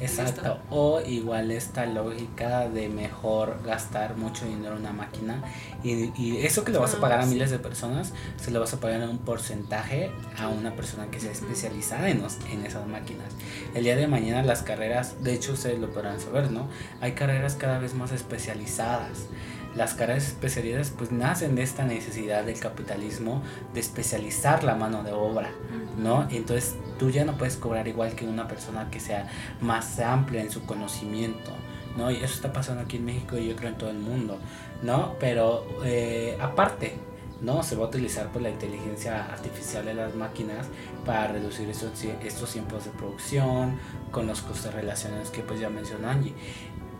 Exacto. 0.00 0.58
o 0.70 1.00
igual 1.02 1.50
esta 1.50 1.84
lógica 1.84 2.68
de 2.68 2.88
mejor 2.88 3.60
gastar 3.64 4.16
mucho 4.16 4.46
dinero 4.46 4.76
en 4.76 4.80
una 4.80 4.92
máquina 4.92 5.42
y, 5.82 6.10
y 6.18 6.38
eso 6.38 6.64
que 6.64 6.72
le 6.72 6.78
vas 6.78 6.94
a 6.94 7.00
pagar 7.00 7.20
a 7.20 7.26
miles 7.26 7.50
de 7.50 7.58
personas, 7.58 8.14
se 8.36 8.50
lo 8.50 8.60
vas 8.60 8.72
a 8.72 8.80
pagar 8.80 9.02
en 9.02 9.10
un 9.10 9.18
porcentaje 9.18 10.10
a 10.38 10.48
una 10.48 10.74
persona 10.74 11.10
que 11.10 11.20
sea 11.20 11.32
especializada 11.32 12.08
en, 12.08 12.22
en 12.50 12.64
esas 12.64 12.86
máquinas. 12.86 13.34
El 13.74 13.84
día 13.84 13.96
de 13.96 14.06
mañana 14.06 14.42
las 14.42 14.62
carreras, 14.62 15.22
de 15.22 15.34
hecho 15.34 15.52
ustedes 15.52 15.78
lo 15.78 15.90
podrán 15.90 16.18
saber, 16.18 16.50
¿no? 16.50 16.68
Hay 17.02 17.12
carreras 17.12 17.56
cada 17.56 17.78
vez 17.78 17.94
más 17.94 18.12
especializadas 18.12 19.26
las 19.74 19.94
caras 19.94 20.26
especialidades 20.26 20.92
pues 20.96 21.12
nacen 21.12 21.54
de 21.54 21.62
esta 21.62 21.84
necesidad 21.84 22.44
del 22.44 22.58
capitalismo 22.58 23.42
de 23.74 23.80
especializar 23.80 24.64
la 24.64 24.74
mano 24.74 25.02
de 25.02 25.12
obra, 25.12 25.50
¿no? 25.96 26.26
Entonces 26.30 26.76
tú 26.98 27.10
ya 27.10 27.24
no 27.24 27.36
puedes 27.36 27.56
cobrar 27.56 27.86
igual 27.88 28.14
que 28.14 28.26
una 28.26 28.48
persona 28.48 28.90
que 28.90 29.00
sea 29.00 29.28
más 29.60 29.98
amplia 30.00 30.42
en 30.42 30.50
su 30.50 30.64
conocimiento, 30.64 31.52
¿no? 31.96 32.10
Y 32.10 32.16
eso 32.16 32.34
está 32.34 32.52
pasando 32.52 32.82
aquí 32.82 32.96
en 32.96 33.04
México 33.04 33.36
y 33.36 33.48
yo 33.48 33.56
creo 33.56 33.70
en 33.70 33.78
todo 33.78 33.90
el 33.90 33.98
mundo, 33.98 34.38
¿no? 34.82 35.14
Pero 35.20 35.66
eh, 35.84 36.36
aparte, 36.40 36.96
¿no? 37.40 37.62
Se 37.62 37.76
va 37.76 37.84
a 37.84 37.88
utilizar 37.88 38.28
pues, 38.32 38.42
la 38.42 38.50
inteligencia 38.50 39.26
artificial 39.26 39.84
de 39.84 39.94
las 39.94 40.14
máquinas 40.14 40.66
para 41.04 41.28
reducir 41.28 41.68
estos, 41.68 41.92
estos 42.24 42.52
tiempos 42.52 42.84
de 42.84 42.90
producción 42.90 43.78
con 44.10 44.26
los 44.26 44.40
costos 44.40 44.74
relacionados 44.74 45.30
que 45.30 45.42
pues 45.42 45.60
ya 45.60 45.68
mencionó 45.68 46.08
Angie. 46.08 46.34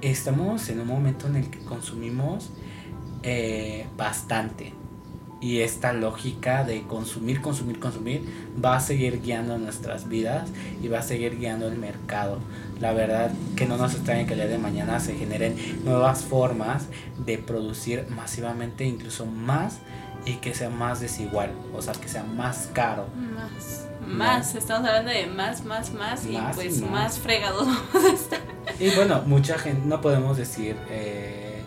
Estamos 0.01 0.69
en 0.69 0.81
un 0.81 0.87
momento 0.87 1.27
en 1.27 1.37
el 1.37 1.51
que 1.51 1.59
consumimos 1.61 2.51
eh, 3.23 3.87
bastante 3.97 4.73
y 5.41 5.61
esta 5.61 5.93
lógica 5.93 6.65
de 6.65 6.83
consumir, 6.83 7.41
consumir, 7.41 7.79
consumir 7.79 8.23
va 8.63 8.77
a 8.77 8.81
seguir 8.81 9.23
guiando 9.23 9.57
nuestras 9.59 10.09
vidas 10.09 10.49
y 10.83 10.89
va 10.89 10.99
a 10.99 11.03
seguir 11.03 11.39
guiando 11.39 11.69
el 11.69 11.79
mercado. 11.79 12.39
La 12.81 12.93
verdad 12.93 13.31
que 13.57 13.67
no 13.67 13.77
nos 13.77 13.95
extraña 13.95 14.27
que 14.27 14.33
el 14.33 14.41
día 14.41 14.49
de 14.49 14.59
mañana 14.59 15.01
se 15.01 15.15
generen 15.15 15.57
nuevas 15.85 16.25
formas 16.25 16.87
de 17.25 17.39
producir 17.39 18.07
masivamente, 18.09 18.85
incluso 18.85 19.27
más 19.27 19.79
y 20.25 20.35
que 20.35 20.55
sea 20.55 20.71
más 20.71 21.01
desigual, 21.01 21.53
o 21.73 21.81
sea, 21.81 21.95
que 21.95 22.09
sea 22.09 22.25
más 22.25 22.69
caro. 22.73 23.07
Más, 23.35 23.87
más, 24.07 24.55
estamos 24.55 24.87
hablando 24.89 25.11
de 25.11 25.27
más, 25.27 25.65
más, 25.65 25.93
más, 25.93 26.27
y 26.27 26.39
pues 26.55 26.83
más, 26.83 27.19
fregado 27.19 27.65
Y 28.81 28.91
bueno, 28.91 29.23
mucha 29.27 29.59
gente, 29.59 29.83
no 29.87 30.01
podemos 30.01 30.37
decir 30.37 30.77
eh, 30.89 31.63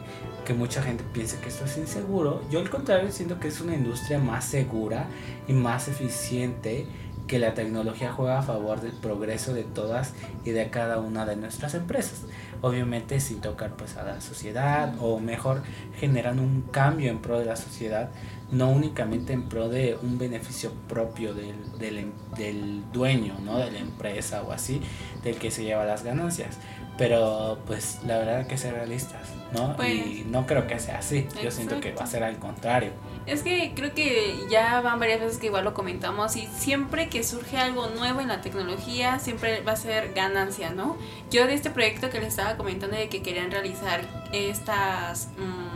que 0.45 0.53
mucha 0.53 0.81
gente 0.81 1.03
piense 1.11 1.39
que 1.39 1.49
esto 1.49 1.65
es 1.65 1.77
inseguro. 1.77 2.41
Yo 2.49 2.59
al 2.59 2.69
contrario 2.69 3.11
siento 3.11 3.37
que 3.37 3.49
es 3.49 3.59
una 3.59 3.75
industria 3.75 4.17
más 4.17 4.45
segura 4.45 5.07
y 5.45 5.51
más 5.51 5.89
eficiente 5.89 6.85
que 7.27 7.37
la 7.37 7.53
tecnología 7.53 8.11
juega 8.11 8.39
a 8.39 8.41
favor 8.41 8.81
del 8.81 8.93
progreso 8.93 9.53
de 9.53 9.63
todas 9.63 10.13
y 10.45 10.51
de 10.51 10.69
cada 10.69 10.99
una 10.99 11.25
de 11.25 11.35
nuestras 11.35 11.75
empresas. 11.75 12.23
Obviamente 12.61 13.19
sin 13.19 13.41
tocar 13.41 13.75
pues 13.75 13.97
a 13.97 14.03
la 14.03 14.21
sociedad 14.21 14.95
o 15.01 15.19
mejor 15.19 15.63
generando 15.99 16.41
un 16.41 16.61
cambio 16.71 17.11
en 17.11 17.19
pro 17.19 17.39
de 17.39 17.45
la 17.45 17.57
sociedad 17.57 18.09
no 18.51 18.69
únicamente 18.69 19.33
en 19.33 19.43
pro 19.43 19.69
de 19.69 19.97
un 20.01 20.17
beneficio 20.17 20.73
propio 20.87 21.33
del, 21.33 21.55
del, 21.79 22.11
del, 22.37 22.83
dueño, 22.91 23.35
¿no? 23.43 23.57
De 23.57 23.71
la 23.71 23.79
empresa 23.79 24.43
o 24.43 24.51
así, 24.51 24.81
del 25.23 25.37
que 25.37 25.51
se 25.51 25.63
lleva 25.63 25.85
las 25.85 26.03
ganancias. 26.03 26.57
Pero 27.01 27.57
pues 27.65 27.97
la 28.05 28.19
verdad 28.19 28.45
que 28.45 28.59
ser 28.59 28.75
realistas, 28.75 29.27
¿no? 29.53 29.71
y 29.71 29.75
pues, 29.75 30.25
no 30.27 30.45
creo 30.45 30.67
que 30.67 30.77
sea 30.77 30.99
así, 30.99 31.27
yo 31.43 31.49
siento 31.49 31.79
que 31.79 31.93
va 31.93 32.03
a 32.03 32.05
ser 32.05 32.23
al 32.23 32.37
contrario. 32.37 32.91
Es 33.25 33.41
que 33.41 33.73
creo 33.75 33.91
que 33.95 34.35
ya 34.51 34.81
van 34.81 34.99
varias 34.99 35.19
veces 35.19 35.39
que 35.39 35.47
igual 35.47 35.63
lo 35.63 35.73
comentamos 35.73 36.35
y 36.35 36.45
siempre 36.45 37.09
que 37.09 37.23
surge 37.23 37.57
algo 37.57 37.87
nuevo 37.87 38.21
en 38.21 38.27
la 38.27 38.41
tecnología, 38.41 39.17
siempre 39.17 39.61
va 39.61 39.71
a 39.71 39.77
ser 39.77 40.13
ganancia, 40.13 40.69
¿no? 40.69 40.95
Yo 41.31 41.47
de 41.47 41.55
este 41.55 41.71
proyecto 41.71 42.11
que 42.11 42.19
les 42.19 42.27
estaba 42.27 42.55
comentando 42.55 42.95
de 42.95 43.09
que 43.09 43.23
querían 43.23 43.49
realizar 43.49 44.01
estas... 44.31 45.29
Mmm, 45.39 45.71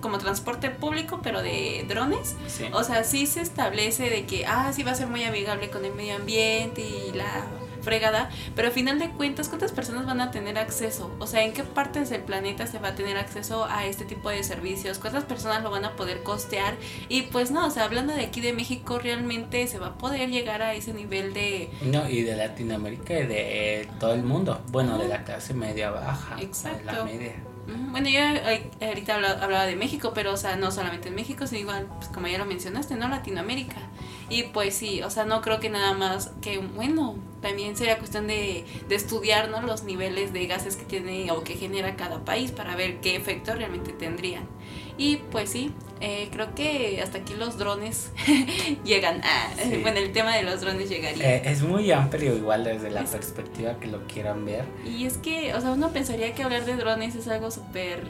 como 0.00 0.18
transporte 0.18 0.70
público, 0.70 1.20
pero 1.22 1.42
de 1.42 1.84
drones. 1.88 2.34
O 2.72 2.82
sea, 2.82 3.04
sí 3.04 3.26
se 3.26 3.40
establece 3.40 4.10
de 4.10 4.26
que, 4.26 4.44
ah, 4.44 4.72
sí 4.72 4.82
va 4.82 4.90
a 4.90 4.94
ser 4.94 5.06
muy 5.06 5.22
amigable 5.22 5.70
con 5.70 5.84
el 5.84 5.94
medio 5.94 6.16
ambiente 6.16 6.80
y 6.80 7.12
la 7.12 7.44
fregada, 7.82 8.30
pero 8.54 8.68
al 8.68 8.74
final 8.74 8.98
de 8.98 9.10
cuentas, 9.10 9.48
¿cuántas 9.48 9.72
personas 9.72 10.06
van 10.06 10.20
a 10.20 10.30
tener 10.30 10.58
acceso? 10.58 11.14
O 11.18 11.26
sea, 11.26 11.44
¿en 11.44 11.52
qué 11.52 11.62
partes 11.64 12.10
del 12.10 12.22
planeta 12.22 12.66
se 12.66 12.78
va 12.78 12.88
a 12.88 12.94
tener 12.94 13.16
acceso 13.16 13.64
a 13.64 13.86
este 13.86 14.04
tipo 14.04 14.30
de 14.30 14.42
servicios? 14.44 14.98
¿Cuántas 14.98 15.24
personas 15.24 15.62
lo 15.62 15.70
van 15.70 15.84
a 15.84 15.96
poder 15.96 16.22
costear? 16.22 16.76
Y 17.08 17.22
pues 17.22 17.50
no, 17.50 17.66
o 17.66 17.70
sea, 17.70 17.84
hablando 17.84 18.12
de 18.14 18.22
aquí 18.22 18.40
de 18.40 18.52
México, 18.52 18.98
realmente 18.98 19.66
se 19.66 19.78
va 19.78 19.88
a 19.88 19.98
poder 19.98 20.30
llegar 20.30 20.62
a 20.62 20.74
ese 20.74 20.92
nivel 20.92 21.32
de... 21.32 21.70
No, 21.82 22.08
y 22.08 22.22
de 22.22 22.36
Latinoamérica 22.36 23.18
y 23.18 23.26
de 23.26 23.88
todo 23.98 24.14
el 24.14 24.22
mundo. 24.22 24.60
Bueno, 24.68 24.98
de 24.98 25.08
la 25.08 25.24
clase 25.24 25.54
media 25.54 25.90
baja. 25.90 26.40
Exacto. 26.40 26.84
la 26.84 27.04
media. 27.04 27.34
Bueno, 27.66 28.08
yo 28.08 28.20
ahorita 28.80 29.14
hablaba, 29.14 29.66
de 29.66 29.76
México, 29.76 30.12
pero 30.14 30.32
o 30.32 30.36
sea, 30.36 30.56
no 30.56 30.70
solamente 30.70 31.08
en 31.08 31.14
México, 31.14 31.46
sino 31.46 31.60
igual, 31.60 31.86
pues 31.96 32.08
como 32.08 32.26
ya 32.26 32.38
lo 32.38 32.46
mencionaste, 32.46 32.96
¿no? 32.96 33.08
Latinoamérica. 33.08 33.76
Y 34.28 34.44
pues 34.44 34.74
sí, 34.74 35.02
o 35.02 35.10
sea, 35.10 35.24
no 35.24 35.40
creo 35.40 35.60
que 35.60 35.70
nada 35.70 35.92
más 35.92 36.32
que, 36.40 36.58
bueno, 36.58 37.16
también 37.42 37.76
sería 37.76 37.98
cuestión 37.98 38.26
de, 38.26 38.64
de 38.88 38.94
estudiar, 38.94 39.48
¿no? 39.48 39.60
Los 39.62 39.84
niveles 39.84 40.32
de 40.32 40.46
gases 40.46 40.76
que 40.76 40.84
tiene 40.84 41.30
o 41.32 41.42
que 41.42 41.54
genera 41.54 41.96
cada 41.96 42.24
país 42.24 42.52
para 42.52 42.76
ver 42.76 43.00
qué 43.00 43.16
efecto 43.16 43.54
realmente 43.54 43.92
tendrían. 43.92 44.44
Y 44.98 45.16
pues 45.16 45.50
sí, 45.50 45.72
eh, 46.00 46.30
creo 46.32 46.54
que 46.54 47.00
hasta 47.02 47.18
aquí 47.18 47.34
los 47.34 47.58
drones 47.58 48.10
llegan. 48.84 49.20
a 49.22 49.50
Bueno, 49.82 49.98
el 49.98 50.12
tema 50.12 50.34
de 50.34 50.42
los 50.42 50.62
drones 50.62 50.88
llegaría. 50.88 51.36
Eh, 51.36 51.42
es 51.44 51.62
muy 51.62 51.90
amplio 51.92 52.34
igual 52.34 52.64
desde 52.64 52.90
la 52.90 53.04
perspectiva 53.04 53.78
que 53.78 53.86
lo 53.86 54.06
quieran 54.06 54.44
ver. 54.46 54.64
Y 54.84 55.04
es 55.04 55.18
que, 55.18 55.54
o 55.54 55.60
sea, 55.60 55.72
uno 55.72 55.90
pensaría 55.90 56.34
que 56.34 56.42
hablar 56.42 56.64
de 56.64 56.76
drones 56.76 57.14
es 57.14 57.28
algo 57.28 57.50
súper... 57.50 58.08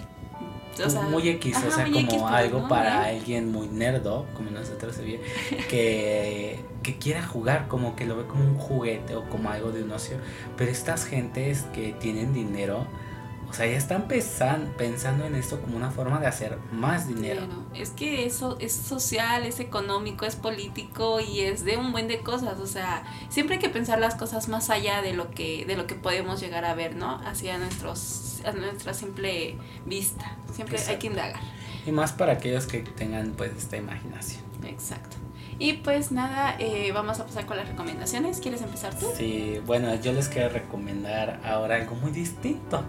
O 0.85 0.88
sea, 0.88 1.03
muy 1.03 1.29
X, 1.29 1.57
o 1.66 1.71
sea, 1.71 1.85
como 1.85 2.29
algo 2.29 2.69
para 2.69 3.05
alguien 3.05 3.51
muy 3.51 3.66
nerdo, 3.66 4.27
como 4.35 4.51
nosotros 4.51 4.95
se 4.95 5.03
que, 5.69 6.61
que 6.83 6.97
quiera 6.97 7.23
jugar, 7.23 7.66
como 7.66 7.97
que 7.97 8.07
lo 8.07 8.16
ve 8.16 8.27
como 8.27 8.45
un 8.45 8.55
juguete 8.55 9.16
o 9.16 9.29
como 9.29 9.51
algo 9.51 9.73
de 9.73 9.83
un 9.83 9.90
ocio. 9.90 10.16
Pero 10.57 10.71
estas 10.71 11.05
gentes 11.05 11.66
que 11.75 11.93
tienen 11.93 12.33
dinero, 12.33 12.87
o 13.51 13.53
sea, 13.53 13.67
ya 13.67 13.77
están 13.77 14.07
pensando 14.07 15.27
en 15.27 15.35
esto 15.35 15.61
como 15.61 15.77
una 15.77 15.91
forma 15.91 16.21
de 16.21 16.29
hacer 16.29 16.57
más 16.71 17.09
dinero. 17.09 17.43
es 17.75 17.91
que 17.91 18.25
eso 18.25 18.57
es 18.61 18.73
social, 18.73 19.45
es 19.45 19.59
económico, 19.59 20.25
es 20.25 20.37
político 20.37 21.19
y 21.19 21.41
es 21.41 21.65
de 21.65 21.77
un 21.77 21.91
buen 21.91 22.07
de 22.07 22.21
cosas. 22.21 22.61
O 22.61 22.67
sea, 22.69 23.03
siempre 23.29 23.57
hay 23.57 23.61
que 23.61 23.69
pensar 23.69 23.99
las 23.99 24.15
cosas 24.15 24.49
más 24.49 24.71
allá 24.71 25.03
de 25.03 25.15
lo 25.15 25.33
que, 25.33 25.65
de 25.67 25.75
lo 25.75 25.89
que 25.89 25.97
podemos 25.97 26.41
llegar 26.41 26.65
a 26.65 26.75
ver, 26.75 26.95
¿no? 26.95 27.21
Hacia 27.27 27.59
nuestros, 27.59 28.41
a 28.45 28.53
nuestra 28.53 28.95
simple 28.95 29.57
vista. 29.85 30.37
Siempre 30.53 30.79
hay 30.87 30.97
que 30.99 31.09
indagar. 31.09 31.41
Y 31.85 31.91
más 31.91 32.13
para 32.13 32.35
aquellos 32.35 32.67
que 32.67 32.81
tengan 32.81 33.33
pues 33.33 33.51
esta 33.57 33.77
imaginación. 33.77 34.43
Exacto. 34.65 35.17
Y 35.61 35.75
pues 35.75 36.11
nada, 36.11 36.57
eh, 36.59 36.90
vamos 36.92 37.20
a 37.20 37.27
pasar 37.27 37.44
con 37.44 37.59
las 37.59 37.68
recomendaciones. 37.68 38.40
¿Quieres 38.40 38.62
empezar 38.62 38.99
tú? 38.99 39.07
Sí, 39.14 39.61
bueno, 39.66 39.94
yo 39.96 40.14
les 40.14 40.29
quiero 40.29 40.49
recomendar 40.49 41.38
ahora 41.44 41.77
algo 41.77 41.96
muy 41.96 42.12
distinto. 42.12 42.83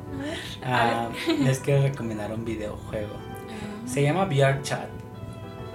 Ah, 0.64 1.10
les 1.44 1.60
quiero 1.60 1.82
recomendar 1.84 2.32
un 2.32 2.46
videojuego. 2.46 3.14
Ah. 3.14 3.88
Se 3.88 4.02
llama 4.02 4.24
VR 4.24 4.62
Chat. 4.62 4.88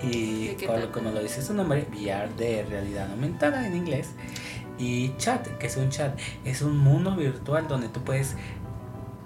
Y 0.03 0.57
como 0.91 1.11
lo 1.11 1.23
dice 1.23 1.43
su 1.43 1.53
nombre, 1.53 1.87
VR 1.91 2.33
de 2.35 2.65
realidad 2.65 3.11
aumentada 3.11 3.67
en 3.67 3.77
inglés. 3.77 4.15
Y 4.79 5.15
chat, 5.19 5.47
que 5.59 5.67
es 5.67 5.77
un 5.77 5.91
chat, 5.91 6.19
es 6.45 6.63
un 6.63 6.79
mundo 6.79 7.15
virtual 7.15 7.69
donde 7.69 7.89
tú 7.89 8.01
puedes 8.05 8.37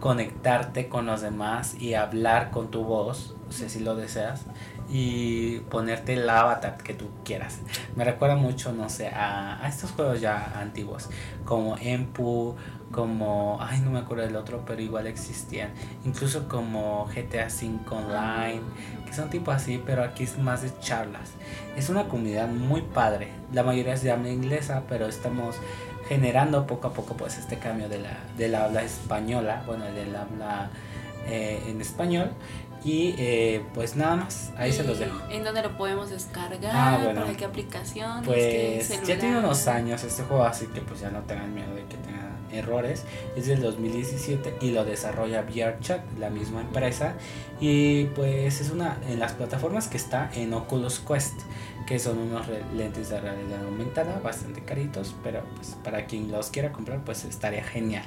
conectarte 0.01 0.89
con 0.89 1.07
los 1.07 1.21
demás 1.21 1.75
y 1.79 1.95
hablar 1.95 2.51
con 2.51 2.71
tu 2.71 2.83
voz, 2.83 3.37
o 3.49 3.53
sea, 3.53 3.69
si 3.69 3.81
lo 3.81 3.95
deseas, 3.95 4.43
y 4.91 5.61
ponerte 5.71 6.15
el 6.15 6.29
avatar 6.29 6.77
que 6.79 6.95
tú 6.95 7.07
quieras. 7.25 7.61
Me 7.95 8.05
recuerda 8.05 8.35
mucho, 8.35 8.73
no 8.73 8.89
sé, 8.89 9.09
a, 9.09 9.65
estos 9.69 9.93
juegos 9.93 10.21
ya 10.21 10.53
antiguos, 10.61 11.09
como 11.45 11.77
Empu, 11.79 12.57
como, 12.91 13.59
ay, 13.61 13.81
no 13.81 13.93
me 13.93 14.01
acuerdo 14.01 14.25
del 14.25 14.35
otro, 14.35 14.65
pero 14.67 14.83
igual 14.83 15.07
existían. 15.07 15.71
Incluso 16.05 16.49
como 16.49 17.07
GTA 17.07 17.47
V 17.47 17.79
Online, 17.89 18.63
que 19.07 19.13
son 19.13 19.31
tipo 19.31 19.53
así, 19.53 19.81
pero 19.85 20.03
aquí 20.03 20.25
es 20.25 20.39
más 20.39 20.63
de 20.63 20.73
charlas. 20.81 21.31
Es 21.77 21.89
una 21.89 22.09
comunidad 22.09 22.49
muy 22.49 22.83
padre. 22.83 23.29
La 23.53 23.63
mayoría 23.63 23.95
es 23.95 24.03
de 24.03 24.11
habla 24.11 24.31
inglesa, 24.31 24.83
pero 24.89 25.07
estamos 25.07 25.55
generando 26.09 26.67
poco 26.67 26.89
a 26.89 26.93
poco 26.93 27.15
pues 27.15 27.39
este 27.39 27.59
cambio 27.59 27.89
de 27.89 28.01
la, 28.01 28.19
del 28.37 28.57
habla 28.57 28.83
española, 28.83 29.63
bueno, 29.67 29.85
del 29.85 30.17
habla 30.17 30.71
eh, 31.29 31.63
en 31.69 31.81
español 31.81 32.33
y 32.85 33.15
eh, 33.19 33.63
pues 33.75 33.97
nada 33.97 34.17
más, 34.17 34.53
ahí 34.57 34.73
se 34.73 34.85
los 34.85 34.99
dejo. 34.99 35.19
¿En 35.31 35.45
dónde 35.45 35.63
lo 35.63 35.77
podemos 35.77 36.11
descargar? 36.11 36.73
Ah, 36.75 37.13
¿Para 37.15 37.37
qué 37.37 37.45
aplicación? 37.45 38.25
Pues 38.25 38.89
ya 39.05 39.19
tiene 39.19 39.39
unos 39.39 39.67
años 39.67 40.03
este 40.05 40.23
juego, 40.23 40.45
así 40.45 40.67
que 40.67 40.81
pues 40.81 41.01
ya 41.01 41.11
no 41.11 41.21
tengan 41.21 41.55
miedo 41.55 41.75
de 41.75 41.85
que 41.85 41.97
tengan 41.99 42.39
errores. 42.53 43.05
Es 43.37 43.47
del 43.47 43.61
2017 43.61 44.59
y 44.61 44.71
lo 44.71 44.85
desarrolla 44.85 45.43
VRChat, 45.43 46.19
la 46.19 46.31
misma 46.31 46.63
empresa. 46.63 47.15
Y 47.61 48.05
pues 48.07 48.61
es 48.61 48.71
una 48.71 48.99
en 49.09 49.19
las 49.19 49.33
plataformas 49.33 49.89
que 49.89 49.97
está 49.97 50.31
en 50.35 50.55
Oculus 50.55 51.01
Quest 51.01 51.41
que 51.91 51.99
son 51.99 52.19
unos 52.19 52.47
lentes 52.73 53.09
de 53.09 53.21
realidad 53.21 53.65
aumentada 53.65 54.21
bastante 54.21 54.63
caritos, 54.63 55.13
pero 55.25 55.43
pues 55.57 55.77
para 55.83 56.07
quien 56.07 56.31
los 56.31 56.49
quiera 56.51 56.71
comprar 56.71 57.05
pues 57.05 57.25
estaría 57.25 57.65
genial. 57.65 58.05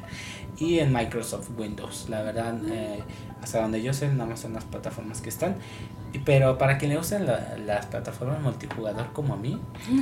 Y 0.58 0.80
en 0.80 0.94
Microsoft 0.94 1.50
Windows, 1.58 2.08
la 2.08 2.22
verdad, 2.22 2.56
eh, 2.70 3.04
hasta 3.42 3.62
donde 3.62 3.84
yo 3.84 3.92
sé, 3.92 4.08
nada 4.08 4.30
más 4.30 4.40
son 4.40 4.54
las 4.54 4.64
plataformas 4.64 5.20
que 5.20 5.28
están. 5.28 5.58
Pero 6.24 6.58
para 6.58 6.78
quien 6.78 6.92
le 6.92 6.98
usen 6.98 7.26
las 7.26 7.86
plataformas 7.88 8.40
multijugador 8.40 9.12
como 9.12 9.34
a 9.34 9.38
mí, 9.38 9.60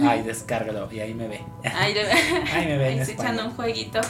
ahí 0.08 0.22
descárgalo 0.22 0.88
y 0.92 1.00
ahí 1.00 1.16
me 1.16 1.28
ve. 1.28 1.42
Ahí, 1.64 1.96
me 1.96 2.78
ve. 2.78 2.86
ahí 2.86 3.00
echando 3.00 3.46
un 3.46 3.56
jueguito. 3.56 4.00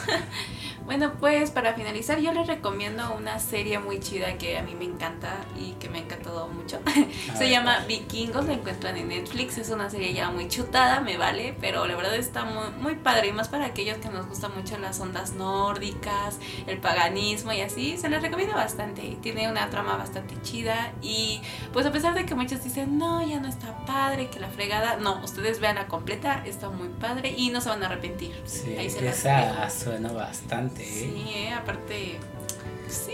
Bueno, 0.84 1.12
pues 1.20 1.50
para 1.50 1.74
finalizar 1.74 2.18
yo 2.18 2.32
les 2.32 2.46
recomiendo 2.46 3.14
una 3.16 3.38
serie 3.38 3.78
muy 3.78 4.00
chida 4.00 4.36
que 4.36 4.58
a 4.58 4.62
mí 4.62 4.74
me 4.74 4.84
encanta 4.84 5.36
y 5.56 5.72
que 5.72 5.88
me 5.88 5.98
ha 5.98 6.02
encantado 6.02 6.48
mucho. 6.48 6.80
Se 7.38 7.48
llama 7.48 7.84
Vikingos, 7.86 8.46
la 8.46 8.54
encuentran 8.54 8.96
en 8.96 9.08
Netflix, 9.08 9.58
es 9.62 9.70
una 9.70 9.88
serie 9.88 10.12
ya 10.12 10.30
muy 10.30 10.48
chutada, 10.48 11.00
me 11.00 11.16
vale, 11.16 11.56
pero 11.60 11.86
la 11.86 11.94
verdad 11.96 12.16
está 12.16 12.44
muy, 12.44 12.68
muy 12.80 12.94
padre 12.96 13.28
y 13.28 13.32
más 13.32 13.48
para 13.48 13.66
aquellos 13.66 13.98
que 13.98 14.08
nos 14.08 14.26
gustan 14.26 14.52
mucho 14.54 14.76
las 14.78 15.00
ondas 15.00 15.32
nórdicas, 15.34 16.38
el 16.66 16.78
paganismo 16.78 17.52
y 17.52 17.60
así, 17.60 17.96
se 17.96 18.08
les 18.08 18.20
recomiendo 18.20 18.54
bastante. 18.54 19.16
Tiene 19.22 19.48
una 19.48 19.70
trama 19.70 19.96
bastante 19.96 20.34
chida 20.42 20.92
y 21.00 21.40
pues 21.72 21.86
a 21.86 21.92
pesar 21.92 22.14
de 22.14 22.26
que 22.26 22.34
muchos 22.34 22.62
dicen, 22.64 22.98
no, 22.98 23.26
ya 23.26 23.40
no 23.40 23.48
está 23.48 23.84
padre, 23.86 24.28
que 24.28 24.40
la 24.40 24.48
fregada, 24.48 24.96
no, 24.96 25.22
ustedes 25.22 25.60
vean 25.60 25.76
la 25.76 25.86
completa, 25.86 26.42
está 26.44 26.68
muy 26.68 26.88
padre 26.88 27.34
y 27.36 27.50
no 27.50 27.60
se 27.60 27.68
van 27.68 27.82
a 27.84 27.86
arrepentir. 27.86 28.34
Sí, 28.44 28.74
esa 28.78 29.70
suena 29.70 30.12
bastante. 30.12 30.82
¿eh? 30.82 30.86
Sí, 30.86 31.32
¿eh? 31.34 31.52
aparte 31.52 32.18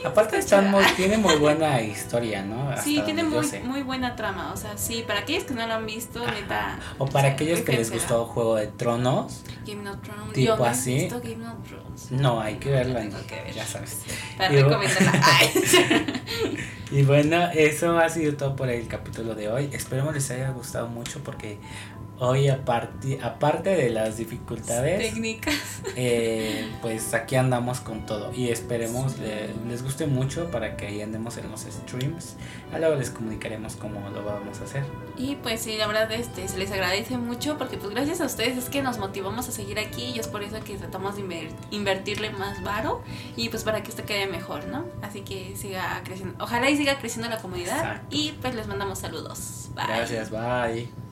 Aparte 0.04 0.38
están 0.38 0.70
muy, 0.70 0.84
tiene 0.96 1.18
muy 1.18 1.36
buena 1.38 1.80
historia, 1.80 2.42
¿no? 2.42 2.70
sí, 2.82 3.02
tiene 3.04 3.24
muy, 3.24 3.46
muy 3.64 3.82
buena 3.82 4.16
trama. 4.16 4.52
O 4.52 4.56
sea, 4.56 4.76
sí, 4.76 5.04
para 5.06 5.20
aquellos 5.20 5.44
que 5.44 5.54
no 5.54 5.66
lo 5.66 5.74
han 5.74 5.86
visto, 5.86 6.24
neta. 6.26 6.78
O 6.98 7.06
para 7.06 7.28
aquellos 7.28 7.60
que 7.60 7.72
les 7.72 7.90
gustó 7.90 8.24
Juego 8.26 8.56
de 8.56 8.68
Tronos. 8.68 9.42
Game 9.66 9.88
of 9.88 10.00
Thrones. 10.02 10.32
Tipo 10.32 10.56
no 10.56 10.64
así. 10.64 10.94
Visto 10.94 11.20
Game 11.20 11.46
of 11.46 11.68
Thrones. 11.68 12.10
No, 12.10 12.40
hay 12.40 12.56
que 12.56 12.70
verla. 12.70 13.04
Ya 13.54 13.66
sabes. 13.66 14.02
Para 14.36 14.50
recomendarla. 14.50 15.22
y 16.90 17.02
bueno, 17.02 17.50
eso 17.52 17.98
ha 17.98 18.08
sido 18.08 18.34
todo 18.34 18.56
por 18.56 18.68
el 18.68 18.86
capítulo 18.88 19.34
de 19.34 19.50
hoy. 19.50 19.70
Esperemos 19.72 20.14
les 20.14 20.30
haya 20.30 20.50
gustado 20.50 20.88
mucho 20.88 21.20
porque 21.22 21.58
Hoy 22.20 22.48
aparte, 22.48 23.20
aparte 23.22 23.76
de 23.76 23.90
las 23.90 24.16
dificultades 24.16 24.98
técnicas, 24.98 25.54
eh, 25.96 26.68
pues 26.82 27.14
aquí 27.14 27.36
andamos 27.36 27.78
con 27.78 28.06
todo 28.06 28.32
y 28.34 28.48
esperemos 28.48 29.16
les 29.18 29.84
guste 29.84 30.06
mucho 30.06 30.50
para 30.50 30.76
que 30.76 30.86
ahí 30.86 31.00
andemos 31.00 31.36
en 31.36 31.48
los 31.48 31.60
streams. 31.60 32.34
Luego 32.76 32.96
les 32.96 33.10
comunicaremos 33.10 33.76
cómo 33.76 34.08
lo 34.10 34.24
vamos 34.24 34.60
a 34.60 34.64
hacer. 34.64 34.82
Y 35.16 35.36
pues 35.36 35.60
sí, 35.60 35.76
la 35.76 35.86
verdad 35.86 36.10
este, 36.10 36.48
se 36.48 36.58
les 36.58 36.72
agradece 36.72 37.16
mucho 37.18 37.56
porque 37.56 37.76
pues 37.76 37.90
gracias 37.90 38.20
a 38.20 38.26
ustedes 38.26 38.56
es 38.56 38.68
que 38.68 38.82
nos 38.82 38.98
motivamos 38.98 39.48
a 39.48 39.52
seguir 39.52 39.78
aquí 39.78 40.12
y 40.14 40.18
es 40.18 40.26
por 40.26 40.42
eso 40.42 40.56
que 40.64 40.76
tratamos 40.76 41.16
de 41.16 41.52
invertirle 41.70 42.30
más 42.30 42.62
varo 42.64 43.02
y 43.36 43.48
pues 43.48 43.62
para 43.62 43.82
que 43.84 43.90
esto 43.90 44.04
quede 44.04 44.26
mejor, 44.26 44.66
¿no? 44.66 44.84
Así 45.02 45.20
que 45.20 45.54
siga 45.56 46.02
creciendo, 46.04 46.42
ojalá 46.42 46.68
y 46.68 46.76
siga 46.76 46.98
creciendo 46.98 47.28
la 47.28 47.38
comunidad 47.38 48.02
y 48.10 48.32
pues 48.40 48.56
les 48.56 48.66
mandamos 48.66 48.98
saludos. 48.98 49.68
Bye. 49.74 49.86
Gracias, 49.86 50.30
bye. 50.30 51.07